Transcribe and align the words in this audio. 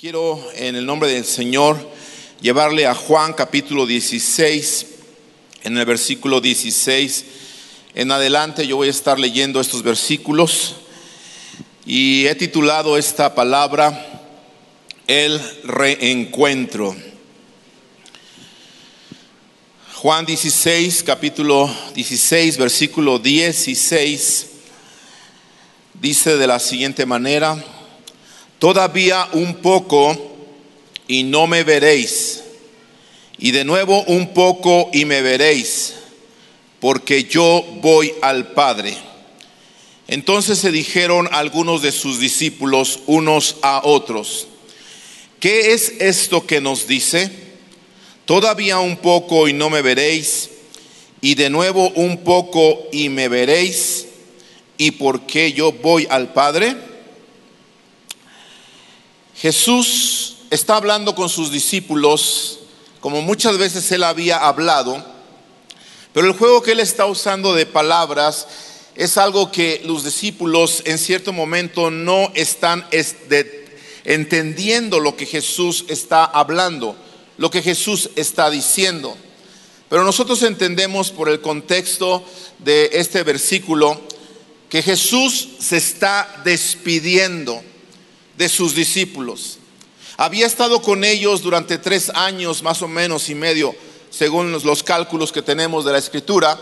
Quiero 0.00 0.40
en 0.54 0.76
el 0.76 0.86
nombre 0.86 1.10
del 1.10 1.24
Señor 1.24 1.76
llevarle 2.40 2.86
a 2.86 2.94
Juan 2.94 3.32
capítulo 3.32 3.84
16, 3.84 4.86
en 5.64 5.76
el 5.76 5.84
versículo 5.84 6.40
16 6.40 7.24
en 7.96 8.12
adelante 8.12 8.64
yo 8.64 8.76
voy 8.76 8.86
a 8.86 8.92
estar 8.92 9.18
leyendo 9.18 9.60
estos 9.60 9.82
versículos 9.82 10.76
y 11.84 12.26
he 12.26 12.36
titulado 12.36 12.96
esta 12.96 13.34
palabra 13.34 14.30
El 15.08 15.40
reencuentro. 15.64 16.94
Juan 19.94 20.24
16, 20.24 21.02
capítulo 21.02 21.68
16, 21.96 22.56
versículo 22.56 23.18
16, 23.18 24.46
dice 25.94 26.36
de 26.36 26.46
la 26.46 26.60
siguiente 26.60 27.04
manera, 27.04 27.64
Todavía 28.58 29.28
un 29.32 29.56
poco 29.56 30.16
y 31.06 31.22
no 31.22 31.46
me 31.46 31.64
veréis. 31.64 32.42
Y 33.38 33.52
de 33.52 33.64
nuevo 33.64 34.02
un 34.04 34.34
poco 34.34 34.90
y 34.92 35.04
me 35.04 35.22
veréis, 35.22 35.94
porque 36.80 37.24
yo 37.24 37.64
voy 37.80 38.12
al 38.20 38.52
Padre. 38.52 38.96
Entonces 40.08 40.58
se 40.58 40.72
dijeron 40.72 41.28
algunos 41.30 41.82
de 41.82 41.92
sus 41.92 42.18
discípulos 42.18 43.00
unos 43.06 43.56
a 43.62 43.82
otros, 43.84 44.48
¿qué 45.38 45.72
es 45.72 45.92
esto 46.00 46.46
que 46.46 46.60
nos 46.60 46.88
dice? 46.88 47.30
Todavía 48.24 48.80
un 48.80 48.96
poco 48.96 49.46
y 49.46 49.52
no 49.52 49.70
me 49.70 49.82
veréis, 49.82 50.50
y 51.20 51.34
de 51.34 51.50
nuevo 51.50 51.90
un 51.90 52.24
poco 52.24 52.88
y 52.90 53.08
me 53.08 53.28
veréis, 53.28 54.06
y 54.78 54.92
por 54.92 55.26
qué 55.26 55.52
yo 55.52 55.72
voy 55.72 56.06
al 56.10 56.32
Padre. 56.32 56.87
Jesús 59.40 60.34
está 60.50 60.74
hablando 60.74 61.14
con 61.14 61.28
sus 61.28 61.52
discípulos, 61.52 62.58
como 62.98 63.22
muchas 63.22 63.56
veces 63.56 63.92
él 63.92 64.02
había 64.02 64.36
hablado, 64.36 65.04
pero 66.12 66.26
el 66.26 66.32
juego 66.32 66.60
que 66.60 66.72
él 66.72 66.80
está 66.80 67.06
usando 67.06 67.54
de 67.54 67.64
palabras 67.64 68.48
es 68.96 69.16
algo 69.16 69.52
que 69.52 69.80
los 69.84 70.02
discípulos 70.02 70.82
en 70.86 70.98
cierto 70.98 71.32
momento 71.32 71.88
no 71.88 72.32
están 72.34 72.84
entendiendo 74.04 74.98
lo 74.98 75.16
que 75.16 75.24
Jesús 75.24 75.84
está 75.86 76.24
hablando, 76.24 76.96
lo 77.36 77.48
que 77.48 77.62
Jesús 77.62 78.10
está 78.16 78.50
diciendo. 78.50 79.16
Pero 79.88 80.02
nosotros 80.02 80.42
entendemos 80.42 81.12
por 81.12 81.28
el 81.28 81.40
contexto 81.40 82.24
de 82.58 82.90
este 82.92 83.22
versículo 83.22 84.00
que 84.68 84.82
Jesús 84.82 85.48
se 85.60 85.76
está 85.76 86.42
despidiendo 86.44 87.62
de 88.38 88.48
sus 88.48 88.74
discípulos. 88.74 89.58
Había 90.16 90.46
estado 90.46 90.80
con 90.80 91.04
ellos 91.04 91.42
durante 91.42 91.76
tres 91.76 92.10
años 92.14 92.62
más 92.62 92.80
o 92.82 92.88
menos 92.88 93.28
y 93.28 93.34
medio, 93.34 93.74
según 94.10 94.52
los 94.52 94.82
cálculos 94.82 95.32
que 95.32 95.42
tenemos 95.42 95.84
de 95.84 95.92
la 95.92 95.98
escritura. 95.98 96.56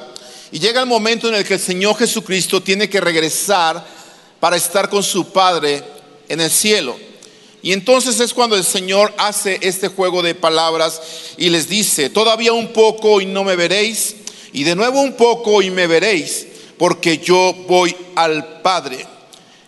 Y 0.50 0.58
llega 0.58 0.80
el 0.80 0.86
momento 0.86 1.28
en 1.28 1.34
el 1.34 1.44
que 1.44 1.54
el 1.54 1.60
Señor 1.60 1.96
Jesucristo 1.96 2.62
tiene 2.62 2.88
que 2.88 3.00
regresar 3.00 3.86
para 4.40 4.56
estar 4.56 4.88
con 4.88 5.02
su 5.02 5.30
Padre 5.32 5.84
en 6.28 6.40
el 6.40 6.50
cielo. 6.50 6.96
Y 7.62 7.72
entonces 7.72 8.20
es 8.20 8.32
cuando 8.32 8.56
el 8.56 8.64
Señor 8.64 9.12
hace 9.18 9.58
este 9.60 9.88
juego 9.88 10.22
de 10.22 10.34
palabras 10.34 11.00
y 11.36 11.50
les 11.50 11.68
dice, 11.68 12.08
todavía 12.08 12.52
un 12.52 12.72
poco 12.72 13.20
y 13.20 13.26
no 13.26 13.44
me 13.44 13.56
veréis, 13.56 14.16
y 14.52 14.64
de 14.64 14.76
nuevo 14.76 15.00
un 15.00 15.14
poco 15.14 15.60
y 15.60 15.70
me 15.70 15.86
veréis, 15.86 16.46
porque 16.78 17.18
yo 17.18 17.54
voy 17.68 17.94
al 18.14 18.62
Padre. 18.62 19.15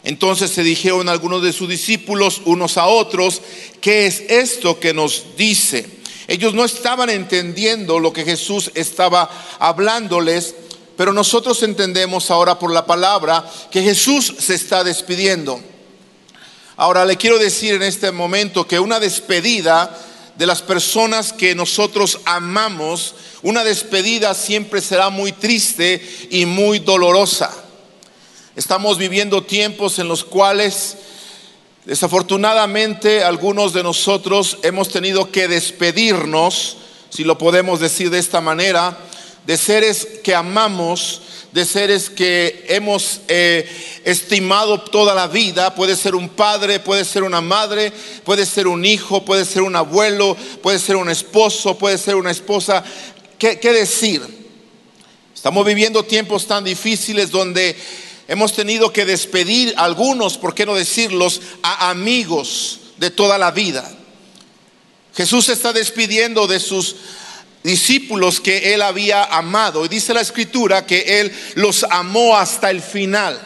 Entonces 0.05 0.51
se 0.51 0.63
dijeron 0.63 1.09
algunos 1.09 1.43
de 1.43 1.53
sus 1.53 1.69
discípulos 1.69 2.43
unos 2.45 2.79
a 2.79 2.87
otros, 2.87 3.43
¿qué 3.81 4.07
es 4.07 4.21
esto 4.29 4.79
que 4.79 4.95
nos 4.95 5.37
dice? 5.37 5.87
Ellos 6.29 6.55
no 6.55 6.65
estaban 6.65 7.11
entendiendo 7.11 7.99
lo 7.99 8.13
que 8.13 8.25
Jesús 8.25 8.71
estaba 8.75 9.31
hablándoles, 9.59 10.55
pero 10.97 11.13
nosotros 11.13 11.63
entendemos 11.63 12.31
ahora 12.31 12.59
por 12.59 12.73
la 12.73 12.87
palabra 12.87 13.51
que 13.71 13.83
Jesús 13.83 14.35
se 14.39 14.55
está 14.55 14.85
despidiendo. 14.85 15.61
Ahora 16.77 17.05
le 17.05 17.17
quiero 17.17 17.39
decir 17.39 17.75
en 17.75 17.83
este 17.83 18.13
momento 18.13 18.69
que 18.69 18.79
una 18.79 19.01
despedida 19.01 19.99
de 20.37 20.47
las 20.47 20.63
personas 20.63 21.33
que 21.33 21.55
nosotros 21.55 22.21
amamos, 22.25 23.15
una 23.43 23.65
despedida 23.65 24.33
siempre 24.35 24.81
será 24.81 25.11
muy 25.11 25.33
triste 25.33 26.01
y 26.31 26.47
muy 26.47 26.79
dolorosa. 26.79 27.68
Estamos 28.59 28.99
viviendo 28.99 29.45
tiempos 29.45 30.01
en 30.01 30.09
los 30.09 30.25
cuales 30.25 30.97
desafortunadamente 31.85 33.23
algunos 33.23 33.73
de 33.73 33.85
nosotros 33.85 34.59
hemos 34.65 34.89
tenido 34.89 35.31
que 35.31 35.47
despedirnos, 35.47 36.77
si 37.09 37.23
lo 37.23 37.39
podemos 37.39 37.79
decir 37.79 38.11
de 38.11 38.19
esta 38.19 38.41
manera, 38.41 38.99
de 39.47 39.57
seres 39.57 40.09
que 40.25 40.35
amamos, 40.35 41.21
de 41.53 41.65
seres 41.65 42.11
que 42.11 42.65
hemos 42.69 43.21
eh, 43.29 43.65
estimado 44.05 44.81
toda 44.81 45.15
la 45.15 45.29
vida. 45.29 45.77
Puede 45.77 45.95
ser 45.95 46.17
un 46.17 46.29
padre, 46.29 46.81
puede 46.81 47.05
ser 47.05 47.23
una 47.23 47.41
madre, 47.41 47.93
puede 48.25 48.45
ser 48.45 48.67
un 48.67 48.85
hijo, 48.85 49.25
puede 49.25 49.45
ser 49.45 49.63
un 49.63 49.77
abuelo, 49.77 50.37
puede 50.65 50.81
ser 50.81 50.97
un 50.97 51.09
esposo, 51.09 51.79
puede 51.79 51.97
ser 51.97 52.17
una 52.17 52.33
esposa. 52.33 52.83
¿Qué, 53.39 53.61
qué 53.61 53.73
decir? 53.73 54.21
Estamos 55.33 55.65
viviendo 55.65 56.03
tiempos 56.03 56.49
tan 56.49 56.65
difíciles 56.65 57.31
donde 57.31 57.77
Hemos 58.29 58.53
tenido 58.53 58.93
que 58.93 59.07
despedir 59.07 59.75
a 59.77 59.85
algunos, 59.85 60.37
por 60.37 60.55
qué 60.55 60.67
no 60.67 60.75
decirlos, 60.75 61.41
a 61.63 61.89
amigos 61.89 62.81
de 62.99 63.11
toda 63.11 63.39
la 63.39 63.51
vida. 63.51 63.91
Jesús 65.17 65.49
está 65.49 65.73
despidiendo 65.73 66.47
de 66.47 66.61
sus 66.61 66.97
discípulos 67.65 68.41
que 68.41 68.75
él 68.75 68.83
había 68.83 69.25
amado. 69.25 69.85
Y 69.85 69.89
dice 69.89 70.13
la 70.15 70.21
escritura 70.21 70.87
que 70.87 71.21
él 71.21 71.33
los 71.55 71.85
amó 71.85 72.37
hasta 72.37 72.71
el 72.71 72.83
final. 72.83 73.41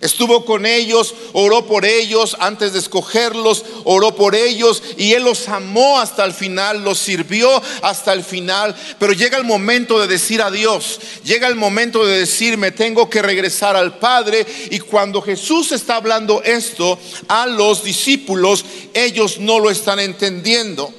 Estuvo 0.00 0.44
con 0.44 0.66
ellos, 0.66 1.14
oró 1.32 1.66
por 1.66 1.86
ellos 1.86 2.36
antes 2.38 2.74
de 2.74 2.80
escogerlos, 2.80 3.64
oró 3.84 4.14
por 4.14 4.34
ellos 4.34 4.82
y 4.98 5.14
Él 5.14 5.24
los 5.24 5.48
amó 5.48 5.98
hasta 5.98 6.22
el 6.26 6.34
final, 6.34 6.84
los 6.84 6.98
sirvió 6.98 7.50
hasta 7.80 8.12
el 8.12 8.22
final. 8.22 8.76
Pero 8.98 9.14
llega 9.14 9.38
el 9.38 9.44
momento 9.44 9.98
de 9.98 10.06
decir 10.06 10.42
adiós, 10.42 11.00
llega 11.24 11.48
el 11.48 11.54
momento 11.54 12.04
de 12.04 12.18
decir 12.18 12.58
me 12.58 12.72
tengo 12.72 13.08
que 13.08 13.22
regresar 13.22 13.74
al 13.74 13.98
Padre. 13.98 14.46
Y 14.70 14.80
cuando 14.80 15.22
Jesús 15.22 15.72
está 15.72 15.96
hablando 15.96 16.42
esto 16.42 16.98
a 17.28 17.46
los 17.46 17.82
discípulos, 17.82 18.66
ellos 18.92 19.38
no 19.38 19.58
lo 19.58 19.70
están 19.70 19.98
entendiendo. 19.98 20.92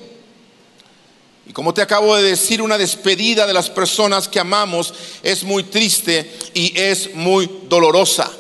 Y 1.46 1.54
como 1.54 1.72
te 1.72 1.84
acabo 1.84 2.16
de 2.16 2.24
decir, 2.24 2.64
una 2.64 2.80
despedida 2.80 3.46
de 3.46 3.54
las 3.54 3.70
personas 3.70 4.28
que 4.28 4.40
amamos 4.40 4.92
es 5.22 5.44
muy 5.44 5.64
triste 5.64 6.30
y 6.56 6.78
es 6.78 7.14
muy 7.14 7.48
dolorosa. 7.70 8.32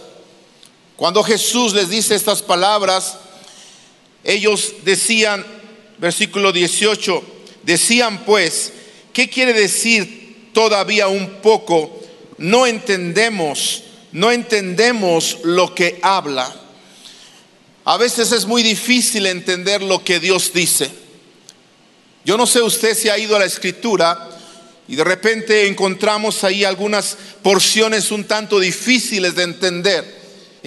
Cuando 0.97 1.23
Jesús 1.23 1.73
les 1.73 1.89
dice 1.89 2.15
estas 2.15 2.41
palabras, 2.41 3.17
ellos 4.23 4.73
decían, 4.83 5.45
versículo 5.99 6.51
18, 6.51 7.23
decían 7.61 8.25
pues, 8.25 8.73
¿qué 9.13 9.29
quiere 9.29 9.53
decir 9.53 10.49
todavía 10.53 11.07
un 11.07 11.35
poco? 11.43 12.01
No 12.39 12.65
entendemos, 12.65 13.83
no 14.11 14.31
entendemos 14.31 15.37
lo 15.43 15.75
que 15.75 15.99
habla. 16.01 16.51
A 17.85 17.97
veces 17.97 18.31
es 18.31 18.47
muy 18.47 18.63
difícil 18.63 19.27
entender 19.27 19.83
lo 19.83 20.03
que 20.03 20.19
Dios 20.19 20.51
dice. 20.51 20.89
Yo 22.25 22.37
no 22.37 22.47
sé 22.47 22.63
usted 22.63 22.97
si 22.97 23.09
ha 23.09 23.19
ido 23.19 23.35
a 23.35 23.39
la 23.39 23.45
escritura 23.45 24.29
y 24.87 24.95
de 24.95 25.03
repente 25.03 25.67
encontramos 25.67 26.43
ahí 26.43 26.63
algunas 26.63 27.15
porciones 27.43 28.09
un 28.09 28.23
tanto 28.23 28.59
difíciles 28.59 29.35
de 29.35 29.43
entender 29.43 30.16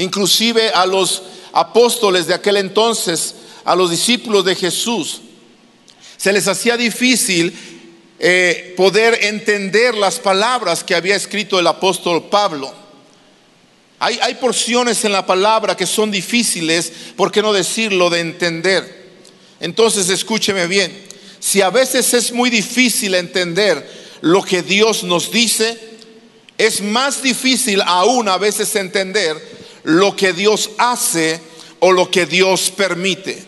inclusive 0.00 0.70
a 0.70 0.86
los 0.86 1.22
apóstoles 1.52 2.26
de 2.26 2.34
aquel 2.34 2.56
entonces, 2.56 3.34
a 3.64 3.74
los 3.76 3.90
discípulos 3.90 4.44
de 4.44 4.54
Jesús, 4.54 5.20
se 6.16 6.32
les 6.32 6.48
hacía 6.48 6.76
difícil 6.76 7.56
eh, 8.18 8.74
poder 8.76 9.18
entender 9.22 9.94
las 9.94 10.18
palabras 10.18 10.84
que 10.84 10.94
había 10.94 11.16
escrito 11.16 11.58
el 11.58 11.66
apóstol 11.66 12.28
Pablo. 12.28 12.72
Hay, 13.98 14.18
hay 14.22 14.34
porciones 14.34 15.04
en 15.04 15.12
la 15.12 15.26
palabra 15.26 15.76
que 15.76 15.86
son 15.86 16.10
difíciles, 16.10 16.92
¿por 17.16 17.30
qué 17.30 17.42
no 17.42 17.52
decirlo?, 17.52 18.10
de 18.10 18.20
entender. 18.20 19.00
Entonces 19.60 20.08
escúcheme 20.08 20.66
bien, 20.66 20.92
si 21.38 21.60
a 21.60 21.70
veces 21.70 22.12
es 22.14 22.32
muy 22.32 22.48
difícil 22.50 23.14
entender 23.14 23.88
lo 24.22 24.42
que 24.42 24.62
Dios 24.62 25.04
nos 25.04 25.30
dice, 25.30 25.78
es 26.56 26.82
más 26.82 27.22
difícil 27.22 27.82
aún 27.84 28.28
a 28.28 28.36
veces 28.36 28.74
entender 28.76 29.59
lo 29.84 30.16
que 30.16 30.32
Dios 30.32 30.70
hace 30.78 31.40
o 31.80 31.92
lo 31.92 32.10
que 32.10 32.26
Dios 32.26 32.70
permite. 32.70 33.42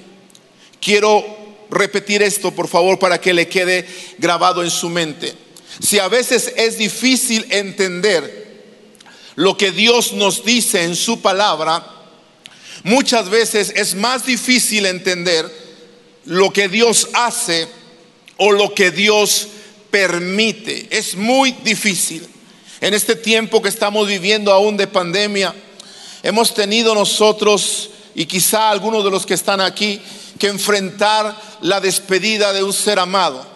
Quiero 0.81 1.25
repetir 1.71 2.23
esto, 2.23 2.51
por 2.51 2.69
favor, 2.69 2.99
para 2.99 3.21
que 3.21 3.33
le 3.33 3.49
quede 3.49 3.87
grabado 4.19 4.63
en 4.63 4.71
su 4.71 4.89
mente. 4.89 5.35
Si 5.81 5.99
a 5.99 6.09
veces 6.09 6.53
es 6.57 6.79
difícil 6.79 7.47
entender 7.51 8.43
lo 9.37 9.57
que 9.57 9.71
Dios 9.71 10.13
nos 10.13 10.45
dice 10.45 10.85
en 10.85 10.97
su 10.97 11.21
palabra, 11.21 11.87
muchas 12.85 13.31
veces 13.31 13.73
es 13.75 13.95
más 13.95 14.27
difícil 14.27 14.87
entender 14.87 15.51
lo 16.25 16.53
que 16.53 16.69
Dios 16.69 17.09
hace 17.15 17.69
o 18.37 18.53
lo 18.53 18.75
que 18.75 18.91
Dios 18.91 19.49
permite. 19.91 20.89
Es 20.91 21.15
muy 21.15 21.53
difícil. 21.65 22.27
En 22.81 22.95
este 22.95 23.15
tiempo 23.15 23.63
que 23.63 23.69
estamos 23.69 24.09
viviendo 24.09 24.53
aún 24.53 24.77
de 24.77 24.87
pandemia, 24.87 25.55
hemos 26.23 26.55
tenido 26.55 26.95
nosotros, 26.95 27.91
y 28.15 28.27
quizá 28.27 28.71
algunos 28.71 29.05
de 29.05 29.11
los 29.11 29.27
que 29.27 29.35
están 29.35 29.61
aquí, 29.61 30.01
que 30.39 30.49
enfrentar 30.49 31.41
la 31.61 31.81
despedida 31.81 32.53
de 32.53 32.63
un 32.63 32.73
ser 32.73 32.99
amado, 32.99 33.47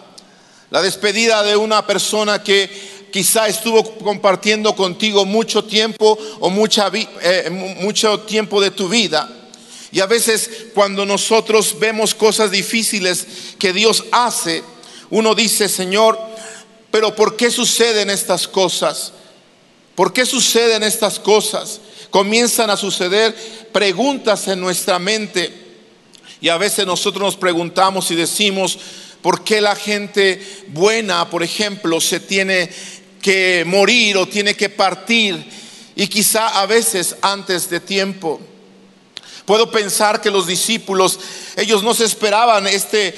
la 0.69 0.81
despedida 0.81 1.43
de 1.43 1.55
una 1.55 1.85
persona 1.85 2.43
que 2.43 2.69
quizá 3.11 3.47
estuvo 3.47 3.83
compartiendo 3.99 4.75
contigo 4.75 5.25
mucho 5.25 5.63
tiempo 5.63 6.17
o 6.39 6.51
eh, 6.51 7.49
mucho 7.81 8.19
tiempo 8.21 8.61
de 8.61 8.71
tu 8.71 8.89
vida. 8.89 9.29
Y 9.91 10.01
a 10.01 10.05
veces 10.05 10.67
cuando 10.73 11.05
nosotros 11.05 11.79
vemos 11.79 12.13
cosas 12.13 12.51
difíciles 12.51 13.25
que 13.57 13.73
Dios 13.73 14.03
hace, 14.11 14.63
uno 15.09 15.33
dice, 15.33 15.69
Señor, 15.69 16.19
pero 16.91 17.15
¿por 17.15 17.37
qué 17.37 17.49
suceden 17.49 18.09
estas 18.09 18.47
cosas? 18.47 19.13
¿Por 19.95 20.13
qué 20.13 20.25
suceden 20.25 20.83
estas 20.83 21.19
cosas? 21.19 21.79
Comienzan 22.09 22.69
a 22.69 22.77
suceder 22.77 23.35
preguntas 23.71 24.47
en 24.47 24.59
nuestra 24.59 24.99
mente 24.99 25.67
y 26.39 26.49
a 26.49 26.57
veces 26.57 26.85
nosotros 26.85 27.23
nos 27.23 27.35
preguntamos 27.35 28.11
y 28.11 28.15
decimos, 28.15 28.77
¿por 29.21 29.43
qué 29.43 29.61
la 29.61 29.75
gente 29.75 30.41
buena, 30.67 31.29
por 31.29 31.43
ejemplo, 31.43 31.99
se 31.99 32.19
tiene 32.19 32.69
que 33.21 33.63
morir 33.65 34.17
o 34.17 34.27
tiene 34.27 34.55
que 34.55 34.69
partir? 34.69 35.43
Y 35.95 36.07
quizá 36.07 36.61
a 36.61 36.65
veces 36.65 37.15
antes 37.21 37.69
de 37.69 37.79
tiempo. 37.79 38.39
Puedo 39.45 39.71
pensar 39.71 40.21
que 40.21 40.29
los 40.29 40.45
discípulos, 40.45 41.19
ellos 41.55 41.81
no 41.81 41.93
se 41.93 42.03
esperaban 42.03 42.67
este, 42.67 43.15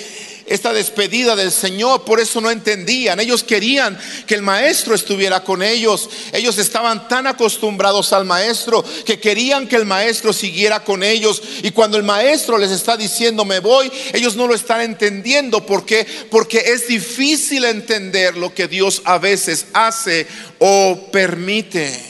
esta 0.50 0.74
despedida 0.74 1.36
del 1.36 1.52
Señor, 1.52 2.04
por 2.04 2.20
eso 2.20 2.42
no 2.42 2.50
entendían. 2.50 3.20
Ellos 3.20 3.44
querían 3.44 3.98
que 4.26 4.34
el 4.34 4.42
maestro 4.42 4.96
estuviera 4.96 5.44
con 5.44 5.62
ellos. 5.62 6.10
Ellos 6.34 6.58
estaban 6.58 7.08
tan 7.08 7.28
acostumbrados 7.28 8.14
al 8.14 8.26
maestro 8.26 8.84
que 9.06 9.20
querían 9.20 9.68
que 9.68 9.76
el 9.76 9.86
maestro 9.86 10.34
siguiera 10.34 10.84
con 10.84 11.04
ellos. 11.04 11.42
Y 11.62 11.70
cuando 11.70 11.98
el 11.98 12.04
maestro 12.04 12.58
les 12.58 12.72
está 12.72 12.98
diciendo 12.98 13.46
me 13.46 13.60
voy, 13.60 13.92
ellos 14.12 14.36
no 14.36 14.48
lo 14.48 14.56
están 14.56 14.82
entendiendo. 14.82 15.66
¿Por 15.66 15.86
qué? 15.86 16.08
Porque 16.32 16.58
es 16.58 16.88
difícil 16.88 17.64
entender 17.66 18.36
lo 18.36 18.54
que 18.54 18.68
Dios 18.68 19.04
a 19.06 19.20
veces 19.20 19.68
hace 19.74 20.26
o 20.58 21.10
permite. 21.12 22.04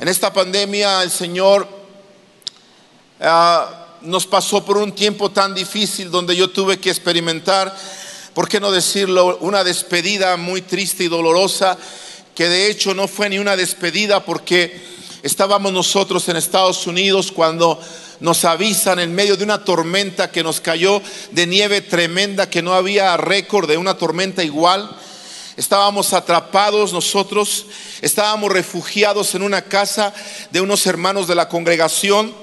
En 0.00 0.08
esta 0.08 0.32
pandemia 0.32 1.02
el 1.04 1.10
Señor... 1.10 1.82
Ah, 3.20 3.81
nos 4.04 4.26
pasó 4.26 4.64
por 4.64 4.78
un 4.78 4.92
tiempo 4.92 5.30
tan 5.30 5.54
difícil 5.54 6.10
donde 6.10 6.36
yo 6.36 6.50
tuve 6.50 6.78
que 6.78 6.90
experimentar, 6.90 7.76
¿por 8.34 8.48
qué 8.48 8.60
no 8.60 8.70
decirlo? 8.70 9.38
Una 9.40 9.64
despedida 9.64 10.36
muy 10.36 10.62
triste 10.62 11.04
y 11.04 11.08
dolorosa, 11.08 11.76
que 12.34 12.48
de 12.48 12.70
hecho 12.70 12.94
no 12.94 13.08
fue 13.08 13.28
ni 13.28 13.38
una 13.38 13.56
despedida 13.56 14.24
porque 14.24 14.80
estábamos 15.22 15.72
nosotros 15.72 16.28
en 16.28 16.36
Estados 16.36 16.86
Unidos 16.86 17.30
cuando 17.32 17.78
nos 18.20 18.44
avisan 18.44 18.98
en 18.98 19.14
medio 19.14 19.36
de 19.36 19.44
una 19.44 19.64
tormenta 19.64 20.30
que 20.30 20.42
nos 20.42 20.60
cayó 20.60 21.02
de 21.32 21.46
nieve 21.46 21.80
tremenda, 21.80 22.48
que 22.48 22.62
no 22.62 22.74
había 22.74 23.16
récord 23.16 23.68
de 23.68 23.76
una 23.76 23.96
tormenta 23.96 24.42
igual. 24.42 24.96
Estábamos 25.56 26.12
atrapados 26.12 26.92
nosotros, 26.92 27.66
estábamos 28.00 28.50
refugiados 28.50 29.34
en 29.34 29.42
una 29.42 29.62
casa 29.62 30.14
de 30.50 30.60
unos 30.60 30.86
hermanos 30.86 31.28
de 31.28 31.34
la 31.34 31.48
congregación 31.48 32.41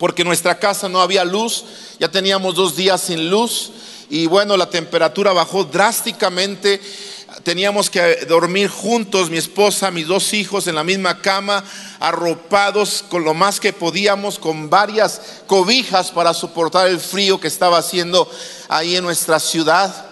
porque 0.00 0.22
en 0.22 0.28
nuestra 0.28 0.58
casa 0.58 0.88
no 0.88 1.02
había 1.02 1.26
luz, 1.26 1.62
ya 1.98 2.10
teníamos 2.10 2.54
dos 2.54 2.74
días 2.74 3.02
sin 3.02 3.28
luz 3.28 3.70
y 4.08 4.24
bueno, 4.24 4.56
la 4.56 4.70
temperatura 4.70 5.34
bajó 5.34 5.64
drásticamente, 5.64 6.80
teníamos 7.42 7.90
que 7.90 8.24
dormir 8.26 8.70
juntos, 8.70 9.28
mi 9.28 9.36
esposa, 9.36 9.90
mis 9.90 10.06
dos 10.06 10.32
hijos 10.32 10.66
en 10.66 10.76
la 10.76 10.84
misma 10.84 11.20
cama, 11.20 11.62
arropados 12.00 13.04
con 13.10 13.24
lo 13.24 13.34
más 13.34 13.60
que 13.60 13.74
podíamos, 13.74 14.38
con 14.38 14.70
varias 14.70 15.20
cobijas 15.46 16.10
para 16.10 16.32
soportar 16.32 16.88
el 16.88 16.98
frío 16.98 17.38
que 17.38 17.48
estaba 17.48 17.76
haciendo 17.76 18.26
ahí 18.70 18.96
en 18.96 19.04
nuestra 19.04 19.38
ciudad. 19.38 20.06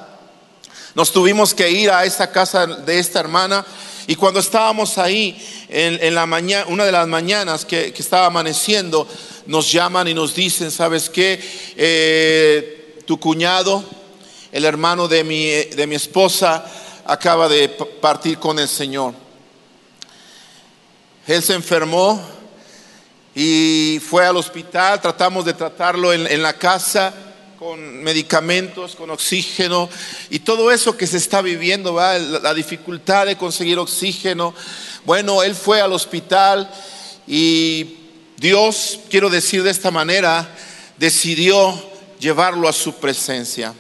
Nos 0.95 1.13
tuvimos 1.13 1.55
que 1.55 1.71
ir 1.71 1.91
a 1.91 2.05
esa 2.05 2.31
casa 2.31 2.67
de 2.67 2.99
esta 2.99 3.21
hermana 3.21 3.65
y 4.09 4.17
cuando 4.17 4.41
estábamos 4.41 4.97
ahí 4.97 5.37
en, 5.69 6.15
la 6.15 6.25
mañana, 6.25 6.65
una 6.69 6.87
de 6.87 6.93
las 6.93 7.07
mañanas 7.07 7.67
que, 7.67 7.95
estaba 7.95 8.25
amaneciendo, 8.25 9.07
nos 9.45 9.71
llaman 9.71 10.09
y 10.09 10.15
nos 10.15 10.35
dicen, 10.35 10.71
¿sabes 10.71 11.11
qué? 11.11 11.39
Eh, 11.77 13.03
tu 13.05 13.21
cuñado, 13.21 13.85
el 14.51 14.65
hermano 14.65 15.09
de 15.09 15.25
mi, 15.25 15.49
de 15.51 15.87
mi 15.87 15.95
esposa, 15.95 16.65
acaba 17.05 17.51
de 17.51 17.69
partir 17.69 18.39
con 18.39 18.59
el 18.59 18.69
Señor. 18.69 19.13
Él 21.27 21.43
se 21.43 21.53
enfermó 21.53 22.19
y 23.35 24.01
fue 24.09 24.25
al 24.25 24.39
hospital, 24.39 25.03
tratamos 25.03 25.45
de 25.45 25.53
tratarlo 25.53 26.15
en, 26.15 26.43
la 26.43 26.55
casa 26.55 27.13
con 27.59 28.05
medicamentos, 28.05 28.95
con 28.95 29.11
oxígeno 29.11 29.91
y 30.31 30.39
todo 30.39 30.71
eso 30.71 30.97
que 30.97 31.09
se 31.09 31.17
está 31.17 31.43
viviendo, 31.43 31.95
¿va? 31.95 32.17
la 32.17 32.55
dificultad 32.55 33.27
de 33.27 33.37
conseguir 33.37 33.81
oxígeno. 33.81 34.55
Bueno, 35.05 35.43
él 35.43 35.57
fue 35.57 35.81
al 35.81 35.93
hospital 35.93 36.71
y 37.27 37.97
Dios, 38.37 39.01
quiero 39.11 39.29
decir 39.29 39.65
de 39.65 39.73
esta 39.73 39.91
manera, 39.91 40.49
decidió 40.99 41.75
llevarlo 42.21 42.69
a 42.69 42.73
su 42.73 42.95
presencia. 42.95 43.75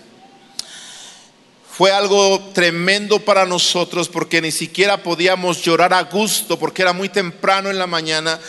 Fue 1.70 1.92
algo 1.92 2.50
tremendo 2.52 3.20
para 3.20 3.46
nosotros 3.46 4.08
porque 4.08 4.42
ni 4.42 4.50
siquiera 4.50 5.04
podíamos 5.04 5.62
llorar 5.62 5.92
a 5.92 6.02
gusto 6.02 6.58
porque 6.58 6.82
era 6.82 6.92
muy 6.92 7.10
temprano 7.10 7.70
en 7.70 7.78
la 7.78 7.86
mañana 7.86 8.40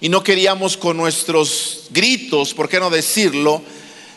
y 0.00 0.08
no 0.08 0.22
queríamos 0.22 0.76
con 0.76 0.96
nuestros 0.96 1.88
gritos, 1.90 2.54
¿por 2.54 2.68
qué 2.68 2.78
no 2.78 2.90
decirlo? 2.90 3.60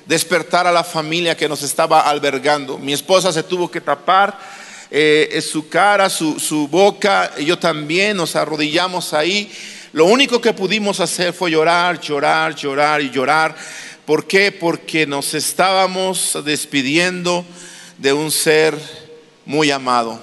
Despertar 0.06 0.68
a 0.68 0.72
la 0.72 0.84
familia 0.84 1.36
que 1.36 1.50
nos 1.50 1.64
estaba 1.64 2.02
albergando. 2.02 2.78
Mi 2.78 2.94
esposa 2.94 3.32
se 3.32 3.44
tuvo 3.44 3.70
que 3.70 3.82
tapar 3.82 4.38
eh, 4.90 5.42
su 5.42 5.70
cara, 5.70 6.10
su, 6.10 6.40
su 6.40 6.68
boca, 6.68 7.36
yo 7.38 7.58
también 7.58 8.18
nos 8.18 8.36
arrodillamos 8.36 9.14
ahí 9.14 9.52
lo 9.94 10.06
único 10.06 10.40
que 10.40 10.54
pudimos 10.54 11.02
hacer 11.02 11.34
fue 11.34 11.52
llorar, 11.52 12.00
llorar, 12.00 12.56
llorar 12.56 13.02
y 13.02 13.10
llorar. 13.10 13.54
¿Por 14.06 14.26
qué? 14.26 14.50
Porque 14.54 15.06
nos 15.06 15.34
estábamos 15.34 16.38
despidiendo 16.46 17.46
de 17.98 18.14
un 18.14 18.32
ser 18.32 18.78
muy 19.46 19.70
amado, 19.70 20.18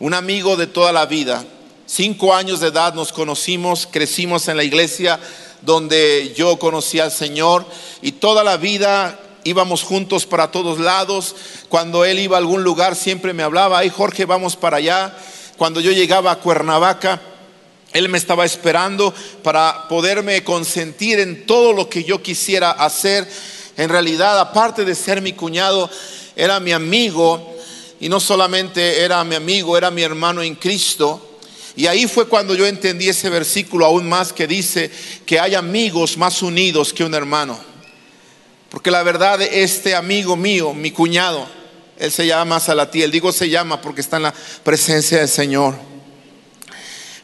un 0.00 0.14
amigo 0.14 0.56
de 0.56 0.66
toda 0.66 0.90
la 0.90 1.06
vida. 1.06 1.44
Cinco 1.86 2.34
años 2.34 2.58
de 2.58 2.68
edad 2.68 2.92
nos 2.92 3.12
conocimos, 3.12 3.86
crecimos 3.86 4.48
en 4.48 4.56
la 4.56 4.64
iglesia 4.64 5.20
donde 5.62 6.34
yo 6.36 6.58
conocí 6.58 7.00
al 7.00 7.12
Señor 7.12 7.66
y 8.02 8.12
toda 8.12 8.44
la 8.44 8.56
vida 8.56 9.20
íbamos 9.44 9.82
juntos 9.82 10.26
para 10.26 10.50
todos 10.50 10.78
lados. 10.78 11.34
Cuando 11.68 12.04
él 12.04 12.18
iba 12.18 12.36
a 12.36 12.40
algún 12.40 12.62
lugar 12.62 12.94
siempre 12.94 13.32
me 13.32 13.42
hablaba, 13.42 13.78
ay 13.78 13.90
Jorge, 13.90 14.24
vamos 14.24 14.56
para 14.56 14.78
allá. 14.78 15.16
Cuando 15.56 15.80
yo 15.80 15.90
llegaba 15.90 16.30
a 16.30 16.38
Cuernavaca, 16.38 17.20
él 17.92 18.08
me 18.08 18.18
estaba 18.18 18.44
esperando 18.44 19.14
para 19.42 19.88
poderme 19.88 20.44
consentir 20.44 21.18
en 21.20 21.46
todo 21.46 21.72
lo 21.72 21.88
que 21.88 22.04
yo 22.04 22.22
quisiera 22.22 22.70
hacer. 22.70 23.28
En 23.76 23.88
realidad, 23.88 24.38
aparte 24.38 24.84
de 24.84 24.94
ser 24.94 25.22
mi 25.22 25.32
cuñado, 25.32 25.88
era 26.36 26.60
mi 26.60 26.72
amigo 26.72 27.56
y 28.00 28.08
no 28.08 28.20
solamente 28.20 29.02
era 29.02 29.24
mi 29.24 29.34
amigo, 29.34 29.76
era 29.76 29.90
mi 29.90 30.02
hermano 30.02 30.42
en 30.42 30.54
Cristo. 30.54 31.37
Y 31.76 31.86
ahí 31.86 32.06
fue 32.06 32.26
cuando 32.28 32.54
yo 32.54 32.66
entendí 32.66 33.08
ese 33.08 33.30
versículo 33.30 33.86
aún 33.86 34.08
más 34.08 34.32
que 34.32 34.46
dice 34.46 34.90
que 35.24 35.38
hay 35.38 35.54
amigos 35.54 36.16
más 36.16 36.42
unidos 36.42 36.92
que 36.92 37.04
un 37.04 37.14
hermano. 37.14 37.58
Porque 38.68 38.90
la 38.90 39.02
verdad, 39.02 39.40
este 39.40 39.94
amigo 39.94 40.36
mío, 40.36 40.74
mi 40.74 40.90
cuñado, 40.90 41.48
él 41.98 42.12
se 42.12 42.26
llama 42.26 42.60
Salatiel, 42.60 43.10
digo 43.10 43.32
se 43.32 43.48
llama 43.48 43.80
porque 43.80 44.00
está 44.00 44.18
en 44.18 44.24
la 44.24 44.34
presencia 44.62 45.18
del 45.18 45.28
Señor. 45.28 45.74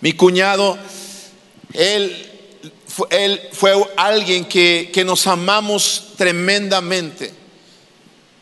Mi 0.00 0.12
cuñado, 0.14 0.78
él, 1.72 2.30
fue 3.52 3.72
alguien 3.96 4.44
que, 4.46 4.90
que 4.92 5.04
nos 5.04 5.26
amamos 5.26 6.12
tremendamente, 6.16 7.32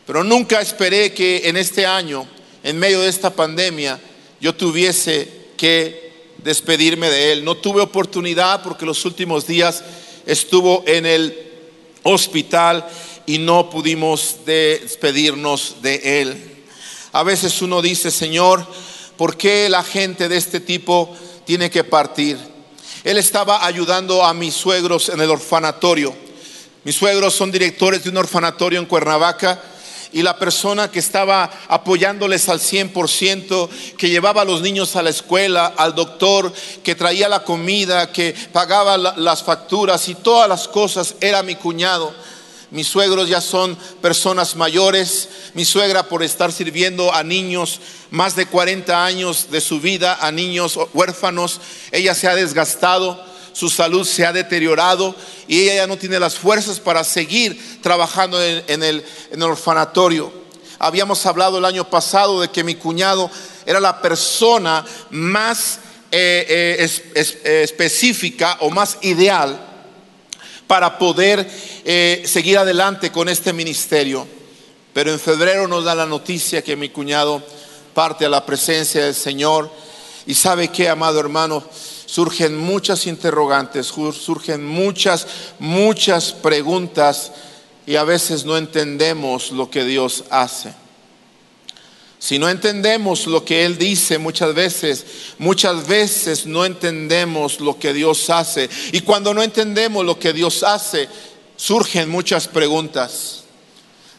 pero 0.05 0.23
nunca 0.23 0.61
esperé 0.61 1.13
que 1.13 1.47
en 1.47 1.57
este 1.57 1.85
año, 1.85 2.27
en 2.63 2.77
medio 2.77 3.01
de 3.01 3.09
esta 3.09 3.29
pandemia, 3.29 3.99
yo 4.39 4.55
tuviese 4.55 5.42
despedirme 6.37 7.09
de 7.09 7.31
él. 7.33 7.43
No 7.43 7.55
tuve 7.55 7.81
oportunidad 7.81 8.63
porque 8.63 8.85
los 8.85 9.05
últimos 9.05 9.47
días 9.47 9.83
estuvo 10.25 10.83
en 10.85 11.05
el 11.05 11.37
hospital 12.03 12.87
y 13.25 13.37
no 13.37 13.69
pudimos 13.69 14.37
despedirnos 14.45 15.77
de 15.81 16.21
él. 16.21 16.63
A 17.11 17.23
veces 17.23 17.61
uno 17.61 17.81
dice, 17.81 18.11
Señor, 18.11 18.65
¿por 19.17 19.37
qué 19.37 19.69
la 19.69 19.83
gente 19.83 20.27
de 20.27 20.37
este 20.37 20.59
tipo 20.59 21.15
tiene 21.45 21.69
que 21.69 21.83
partir. 21.83 22.37
Él 23.03 23.17
estaba 23.17 23.65
ayudando 23.65 24.23
a 24.23 24.33
mis 24.33 24.53
suegros 24.53 25.09
en 25.09 25.19
el 25.21 25.29
orfanatorio. 25.29 26.15
Mis 26.83 26.95
suegros 26.95 27.33
son 27.33 27.51
directores 27.51 28.03
de 28.03 28.09
un 28.09 28.17
orfanatorio 28.17 28.79
en 28.79 28.85
Cuernavaca 28.85 29.61
y 30.13 30.21
la 30.21 30.37
persona 30.37 30.89
que 30.89 30.99
estaba 30.99 31.49
apoyándoles 31.67 32.47
al 32.47 32.59
100%, 32.59 33.69
que 33.97 34.09
llevaba 34.09 34.43
a 34.43 34.45
los 34.45 34.61
niños 34.61 34.95
a 34.95 35.01
la 35.01 35.09
escuela, 35.09 35.73
al 35.75 35.95
doctor, 35.95 36.53
que 36.83 36.95
traía 36.95 37.27
la 37.27 37.43
comida, 37.43 38.11
que 38.11 38.35
pagaba 38.51 38.97
las 38.97 39.43
facturas 39.43 40.07
y 40.07 40.15
todas 40.15 40.47
las 40.47 40.67
cosas, 40.67 41.15
era 41.19 41.43
mi 41.43 41.55
cuñado. 41.55 42.13
Mis 42.69 42.87
suegros 42.87 43.29
ya 43.29 43.39
son 43.39 43.75
personas 44.01 44.55
mayores. 44.55 45.29
Mi 45.53 45.63
suegra 45.63 46.09
por 46.09 46.23
estar 46.23 46.51
sirviendo 46.51 47.13
a 47.13 47.23
niños 47.23 47.79
más 48.09 48.35
de 48.35 48.47
40 48.47 49.05
años 49.05 49.51
de 49.51 49.61
su 49.61 49.79
vida, 49.79 50.17
a 50.21 50.31
niños 50.31 50.79
huérfanos, 50.93 51.61
ella 51.91 52.15
se 52.15 52.27
ha 52.27 52.33
desgastado 52.33 53.32
su 53.53 53.69
salud 53.69 54.05
se 54.05 54.25
ha 54.25 54.33
deteriorado 54.33 55.15
y 55.47 55.61
ella 55.61 55.75
ya 55.75 55.87
no 55.87 55.97
tiene 55.97 56.19
las 56.19 56.35
fuerzas 56.35 56.79
para 56.79 57.03
seguir 57.03 57.81
trabajando 57.81 58.43
en, 58.43 58.83
el, 58.83 59.03
orfanatorio. 59.41 60.33
Habíamos 60.79 61.25
hablado 61.25 61.59
el 61.59 61.65
año 61.65 61.89
pasado 61.89 62.41
de 62.41 62.49
que 62.49 62.63
mi 62.63 62.75
cuñado 62.75 63.29
era 63.65 63.79
la 63.79 64.01
persona 64.01 64.83
más 65.11 65.79
eh, 66.11 66.77
eh, 67.15 67.61
específica 67.63 68.57
o 68.59 68.69
más 68.69 68.97
ideal 69.01 69.69
para 70.67 70.97
poder 70.97 71.49
eh, 71.85 72.23
seguir 72.25 72.57
adelante 72.57 73.11
con 73.11 73.29
este 73.29 73.53
ministerio. 73.53 74.27
Pero 74.93 75.11
en 75.11 75.19
febrero 75.19 75.67
nos 75.67 75.85
da 75.85 75.95
la 75.95 76.05
noticia 76.05 76.63
que 76.63 76.75
mi 76.75 76.89
cuñado 76.89 77.43
parte 77.93 78.25
a 78.25 78.29
la 78.29 78.45
presencia 78.45 79.05
del 79.05 79.15
Señor. 79.15 79.71
Y 80.25 80.33
sabe 80.33 80.69
que, 80.69 80.89
amado 80.89 81.19
hermano, 81.19 81.63
surgen 82.13 82.55
muchas 82.55 83.07
interrogantes, 83.07 83.87
surgen 83.87 84.63
muchas, 84.63 85.25
muchas 85.57 86.31
preguntas 86.31 87.31
y 87.87 87.95
a 87.95 88.03
veces 88.03 88.45
no 88.45 88.55
entendemos 88.55 89.49
lo 89.49 89.71
que 89.71 89.83
Dios 89.83 90.23
hace. 90.29 90.75
Si 92.19 92.37
no 92.37 92.49
entendemos 92.49 93.25
lo 93.25 93.43
que 93.43 93.65
Él 93.65 93.79
dice 93.79 94.19
muchas 94.19 94.53
veces, 94.53 95.05
muchas 95.39 95.87
veces 95.87 96.45
no 96.45 96.65
entendemos 96.65 97.59
lo 97.59 97.79
que 97.79 97.93
Dios 97.93 98.29
hace. 98.29 98.69
Y 98.91 99.01
cuando 99.01 99.33
no 99.33 99.41
entendemos 99.41 100.05
lo 100.05 100.19
que 100.19 100.33
Dios 100.33 100.61
hace, 100.61 101.09
surgen 101.57 102.09
muchas 102.09 102.47
preguntas. 102.47 103.43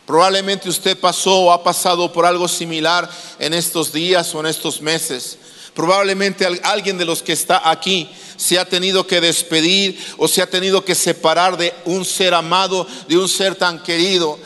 Probablemente 0.05 0.69
usted 0.69 0.99
pasó 0.99 1.43
o 1.43 1.53
ha 1.53 1.63
pasado 1.63 2.13
por 2.13 2.27
algo 2.27 2.49
similar 2.49 3.09
en 3.39 3.55
estos 3.55 3.93
días 3.93 4.35
o 4.35 4.41
en 4.41 4.47
estos 4.47 4.81
meses. 4.81 5.39
Probablemente 5.75 6.47
alguien 6.63 6.97
de 6.99 7.05
los 7.05 7.23
que 7.23 7.33
está 7.33 7.69
aquí 7.69 8.09
se 8.37 8.59
ha 8.59 8.65
tenido 8.65 9.07
que 9.07 9.21
despedir 9.21 9.99
o 10.19 10.29
se 10.29 10.41
ha 10.41 10.47
tenido 10.49 10.85
que 10.85 10.95
separar 10.95 11.57
de 11.57 11.73
un 11.85 12.05
ser 12.05 12.35
amado, 12.35 12.87
de 13.09 13.19
un 13.19 13.29
ser 13.29 13.57
tan 13.57 13.83
querido. 13.83 14.39